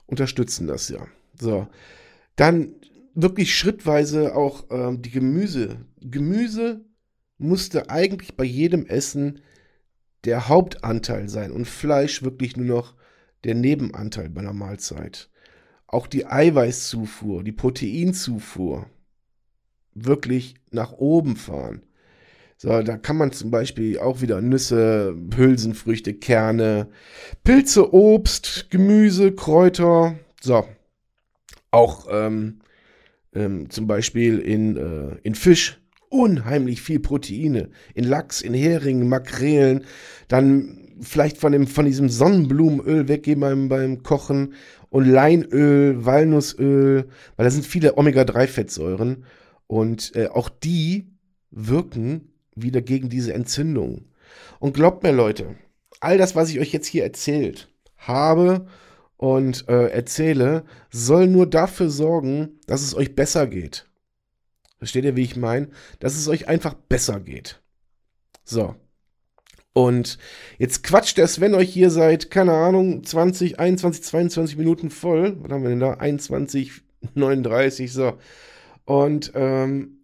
unterstützen 0.07 0.69
das 0.69 0.89
ja. 0.89 1.05
So. 1.41 1.67
Dann 2.37 2.77
wirklich 3.17 3.53
schrittweise 3.53 4.37
auch 4.37 4.67
ähm, 4.71 5.03
die 5.03 5.11
Gemüse. 5.11 5.85
Gemüse 6.01 6.85
musste 7.37 7.91
eigentlich 7.91 8.37
bei 8.37 8.45
jedem 8.45 8.87
Essen 8.87 9.41
der 10.25 10.49
Hauptanteil 10.49 11.29
sein 11.29 11.51
und 11.51 11.67
Fleisch 11.67 12.23
wirklich 12.23 12.57
nur 12.57 12.67
noch 12.67 12.98
der 13.45 13.55
Nebenanteil 13.55 14.29
bei 14.29 14.41
einer 14.41 14.53
Mahlzeit. 14.53 15.31
Auch 15.87 16.07
die 16.07 16.27
Eiweißzufuhr, 16.27 17.45
die 17.45 17.53
Proteinzufuhr 17.53 18.87
wirklich 19.95 20.55
nach 20.71 20.93
oben 20.93 21.37
fahren. 21.37 21.83
So, 22.57 22.83
da 22.83 22.97
kann 22.97 23.17
man 23.17 23.31
zum 23.31 23.51
Beispiel 23.51 23.99
auch 23.99 24.21
wieder 24.21 24.41
Nüsse, 24.41 25.17
Hülsenfrüchte, 25.35 26.15
Kerne, 26.15 26.89
Pilze, 27.45 27.95
Obst, 27.95 28.69
Gemüse, 28.71 29.33
Kräuter. 29.33 30.19
So, 30.41 30.65
auch 31.71 32.09
ähm, 32.11 32.61
ähm, 33.33 33.71
zum 33.71 33.87
Beispiel 33.87 34.41
in, 34.41 34.77
äh, 34.77 35.17
in 35.23 35.37
Fisch 35.37 35.81
unheimlich 36.09 36.83
viel 36.83 36.99
Proteine. 36.99 37.71
In 37.95 38.05
Lachs, 38.05 38.41
in 38.41 38.55
Heringen, 38.55 39.09
Makrelen. 39.09 39.85
Dann 40.27 40.88
vielleicht 41.01 41.39
von, 41.39 41.53
dem, 41.53 41.67
von 41.67 41.87
diesem 41.87 42.09
Sonnenblumenöl 42.09 43.09
weggehen 43.09 43.41
beim, 43.41 43.69
beim 43.69 44.03
Kochen. 44.03 44.55
Und 44.91 45.07
Leinöl, 45.07 46.05
Walnussöl, 46.05 47.09
weil 47.37 47.45
da 47.45 47.51
sind 47.51 47.67
viele 47.67 47.99
Omega-3-Fettsäuren. 47.99 49.25
Und 49.67 50.17
äh, 50.17 50.29
auch 50.29 50.49
die 50.49 51.11
wirken 51.51 52.33
wieder 52.55 52.81
gegen 52.81 53.09
diese 53.09 53.35
Entzündung. 53.35 54.07
Und 54.61 54.75
glaubt 54.75 55.03
mir, 55.03 55.13
Leute, 55.13 55.57
all 56.01 56.19
das, 56.19 56.35
was 56.35 56.51
ich 56.51 56.61
euch 56.61 56.73
jetzt 56.73 56.87
hier 56.87 57.05
erzählt 57.05 57.69
habe 57.97 58.67
und 59.17 59.69
äh, 59.69 59.89
erzähle, 59.89 60.65
soll 60.91 61.27
nur 61.27 61.47
dafür 61.47 61.91
sorgen, 61.91 62.59
dass 62.67 62.83
es 62.83 62.95
euch 62.95 63.15
besser 63.15 63.47
geht. 63.47 63.87
Versteht 64.79 65.05
ihr, 65.05 65.17
wie 65.17 65.25
ich 65.25 65.37
meine? 65.37 65.69
Dass 65.99 66.17
es 66.17 66.29
euch 66.29 66.49
einfach 66.49 66.75
besser 66.75 67.21
geht. 67.21 67.61
So. 68.45 68.75
Und 69.73 70.19
jetzt 70.59 70.83
quatscht 70.83 71.19
der 71.19 71.29
Sven 71.29 71.55
euch 71.55 71.73
hier 71.73 71.91
seit, 71.91 72.31
keine 72.31 72.53
Ahnung, 72.53 73.05
20, 73.05 73.61
21, 73.61 74.03
22 74.03 74.57
Minuten 74.57 74.91
voll. 74.91 75.37
Was 75.41 75.53
haben 75.53 75.63
wir 75.63 75.71
denn 75.71 75.81
da? 75.81 75.95
21, 75.95 76.83
39, 77.15 77.93
so. 77.93 78.19
Und 78.85 79.33
ähm, 79.35 79.99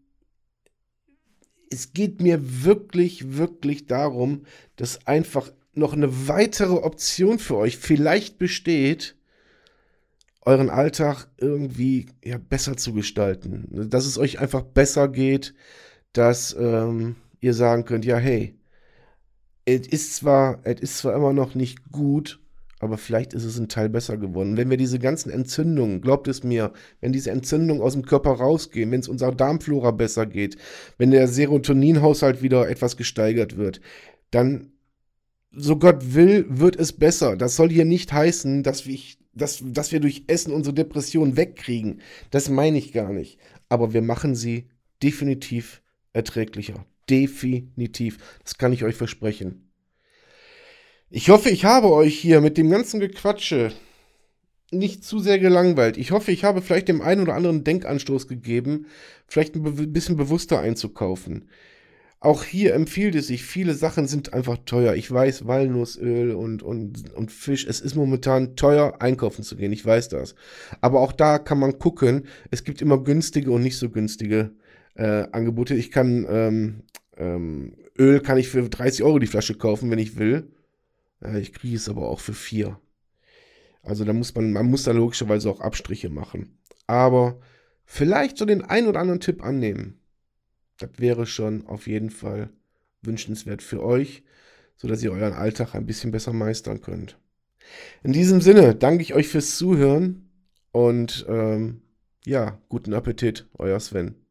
es 1.71 1.93
geht 1.93 2.21
mir 2.21 2.65
wirklich, 2.65 3.37
wirklich 3.37 3.87
darum, 3.87 4.45
dass 4.77 5.07
einfach 5.07 5.51
noch 5.73 5.93
eine 5.93 6.29
weitere 6.29 6.75
Option 6.75 7.39
für 7.39 7.57
euch 7.57 7.79
vielleicht 7.79 8.39
besteht, 8.39 9.17
euren 10.43 10.71
Alltag 10.71 11.27
irgendwie 11.39 12.07
ja, 12.23 12.39
besser 12.39 12.77
zu 12.77 12.93
gestalten. 12.93 13.89
Dass 13.91 14.07
es 14.07 14.19
euch 14.19 14.39
einfach 14.39 14.63
besser 14.63 15.09
geht, 15.09 15.55
dass 16.13 16.55
ähm, 16.59 17.17
ihr 17.41 17.55
sagen 17.55 17.85
könnt, 17.85 18.05
ja, 18.05 18.19
hey, 18.19 18.55
es 19.65 19.87
ist 19.87 20.17
zwar, 20.17 20.61
es 20.65 20.81
ist 20.81 20.99
zwar 20.99 21.15
immer 21.15 21.33
noch 21.33 21.55
nicht 21.55 21.91
gut, 21.91 22.41
aber 22.81 22.99
vielleicht 22.99 23.33
ist 23.33 23.45
es 23.45 23.59
ein 23.59 23.69
Teil 23.69 23.89
besser 23.89 24.19
geworden. 24.19 24.57
Wenn 24.57 24.69
wir 24.69 24.77
diese 24.77 24.99
ganzen 24.99 25.31
Entzündungen, 25.31 26.03
glaubt 26.03 26.29
es 26.29 26.45
mir, 26.45 26.73
wenn 27.01 27.13
diese 27.13 27.31
Entzündungen 27.31 27.83
aus 27.83 27.95
dem 27.95 28.05
Körper 28.05 28.33
rausgehen, 28.33 28.91
wenn 28.91 29.01
es 29.01 29.09
unserer 29.09 29.35
Darmflora 29.35 29.91
besser 29.91 30.27
geht, 30.27 30.57
wenn 30.99 31.11
der 31.11 31.29
Serotoninhaushalt 31.29 32.43
wieder 32.43 32.69
etwas 32.69 32.97
gesteigert 32.97 33.57
wird, 33.57 33.81
dann 34.31 34.73
so 35.51 35.79
Gott 35.79 36.15
will, 36.15 36.45
wird 36.49 36.77
es 36.77 36.93
besser. 36.93 37.37
Das 37.37 37.57
soll 37.57 37.71
hier 37.71 37.85
nicht 37.85 38.13
heißen, 38.13 38.63
dass 38.63 38.87
wir, 38.87 38.99
dass, 39.33 39.63
dass 39.65 39.93
wir 39.93 40.01
durch 40.01 40.25
Essen 40.27 40.53
unsere 40.53 40.75
Depression 40.75 41.37
wegkriegen. 41.37 42.01
Das 42.31 42.51
meine 42.51 42.77
ich 42.77 42.93
gar 42.93 43.13
nicht. 43.13 43.39
Aber 43.69 43.95
wir 43.95 44.03
machen 44.03 44.35
sie 44.35 44.69
definitiv 45.03 45.81
erträglicher. 46.13 46.85
Definitiv. 47.11 48.19
Das 48.43 48.59
kann 48.59 48.73
ich 48.73 48.85
euch 48.85 48.97
versprechen. 48.97 49.71
Ich 51.11 51.29
hoffe, 51.29 51.51
ich 51.51 51.65
habe 51.65 51.93
euch 51.93 52.19
hier 52.19 52.41
mit 52.41 52.57
dem 52.59 52.71
ganzen 52.71 53.01
Gequatsche 53.01 53.73
nicht 54.71 55.05
zu 55.05 55.19
sehr 55.19 55.39
gelangweilt. 55.39 55.97
Ich 55.97 56.11
hoffe, 56.11 56.33
ich 56.33 56.45
habe 56.45 56.63
vielleicht 56.63 56.89
dem 56.89 57.03
einen 57.03 57.23
oder 57.23 57.35
anderen 57.35 57.65
Denkanstoß 57.65 58.27
gegeben, 58.27 58.87
vielleicht 59.27 59.55
ein 59.55 59.93
bisschen 59.93 60.17
bewusster 60.17 60.61
einzukaufen. 60.61 61.49
Auch 62.25 62.43
hier 62.43 62.73
empfiehlt 62.73 63.15
es 63.17 63.27
sich, 63.27 63.45
viele 63.45 63.75
Sachen 63.75 64.07
sind 64.07 64.33
einfach 64.33 64.57
teuer. 64.65 64.95
Ich 64.95 65.11
weiß, 65.11 65.47
Walnussöl 65.47 66.31
und, 66.33 66.63
und, 66.63 67.13
und 67.15 67.31
Fisch, 67.31 67.67
es 67.67 67.83
ist 67.83 67.97
momentan 67.97 68.57
teuer, 68.57 68.95
einkaufen 69.01 69.45
zu 69.45 69.57
gehen, 69.57 69.73
ich 69.73 69.85
weiß 69.85 70.09
das. 70.09 70.35
Aber 70.81 71.01
auch 71.01 71.13
da 71.13 71.39
kann 71.39 71.59
man 71.59 71.79
gucken, 71.79 72.27
es 72.51 72.65
gibt 72.65 72.81
immer 72.81 73.05
günstige 73.05 73.51
und 73.53 73.63
nicht 73.63 73.77
so 73.77 73.91
günstige 73.91 74.53
äh, 74.95 75.27
Angebote. 75.33 75.75
Ich 75.75 75.91
kann, 75.91 76.27
ähm, 76.29 76.83
ähm, 77.17 77.77
Öl 77.99 78.21
kann 78.21 78.39
ich 78.39 78.49
für 78.49 78.69
30 78.69 79.03
Euro 79.03 79.19
die 79.19 79.27
Flasche 79.27 79.55
kaufen, 79.55 79.91
wenn 79.91 79.99
ich 79.99 80.19
will. 80.19 80.53
Äh, 81.23 81.41
ich 81.41 81.53
kriege 81.53 81.77
es 81.77 81.89
aber 81.89 82.09
auch 82.09 82.21
für 82.21 82.35
4. 82.35 82.79
Also 83.83 84.05
da 84.05 84.13
muss 84.13 84.35
man, 84.35 84.53
man 84.53 84.67
muss 84.67 84.85
da 84.85 84.93
logischerweise 84.93 85.51
auch 85.51 85.61
Abstriche 85.61 86.09
machen. 86.09 86.59
Aber 86.87 87.41
vielleicht 87.85 88.39
so 88.39 88.45
den 88.45 88.63
ein 88.63 88.87
oder 88.87 89.01
anderen 89.01 89.21
Tipp 89.21 89.43
annehmen. 89.43 90.01
Das 90.79 90.91
wäre 90.97 91.27
schon 91.27 91.67
auf 91.67 91.87
jeden 91.87 92.11
Fall 92.11 92.51
wünschenswert 93.03 93.63
für 93.63 93.83
euch, 93.83 94.25
sodass 94.77 95.03
ihr 95.03 95.13
euren 95.13 95.35
Alltag 95.35 95.75
ein 95.75 95.87
bisschen 95.87 96.11
besser 96.11 96.33
meistern 96.33 96.81
könnt. 96.81 97.19
In 98.03 98.13
diesem 98.13 98.41
Sinne 98.41 98.75
danke 98.75 99.03
ich 99.03 99.15
euch 99.15 99.29
fürs 99.29 99.57
Zuhören 99.57 100.31
und 100.73 101.25
ähm, 101.29 101.83
ja, 102.27 102.59
guten 102.69 102.95
Appetit, 102.95 103.47
euer 103.59 103.79
Sven. 103.81 104.24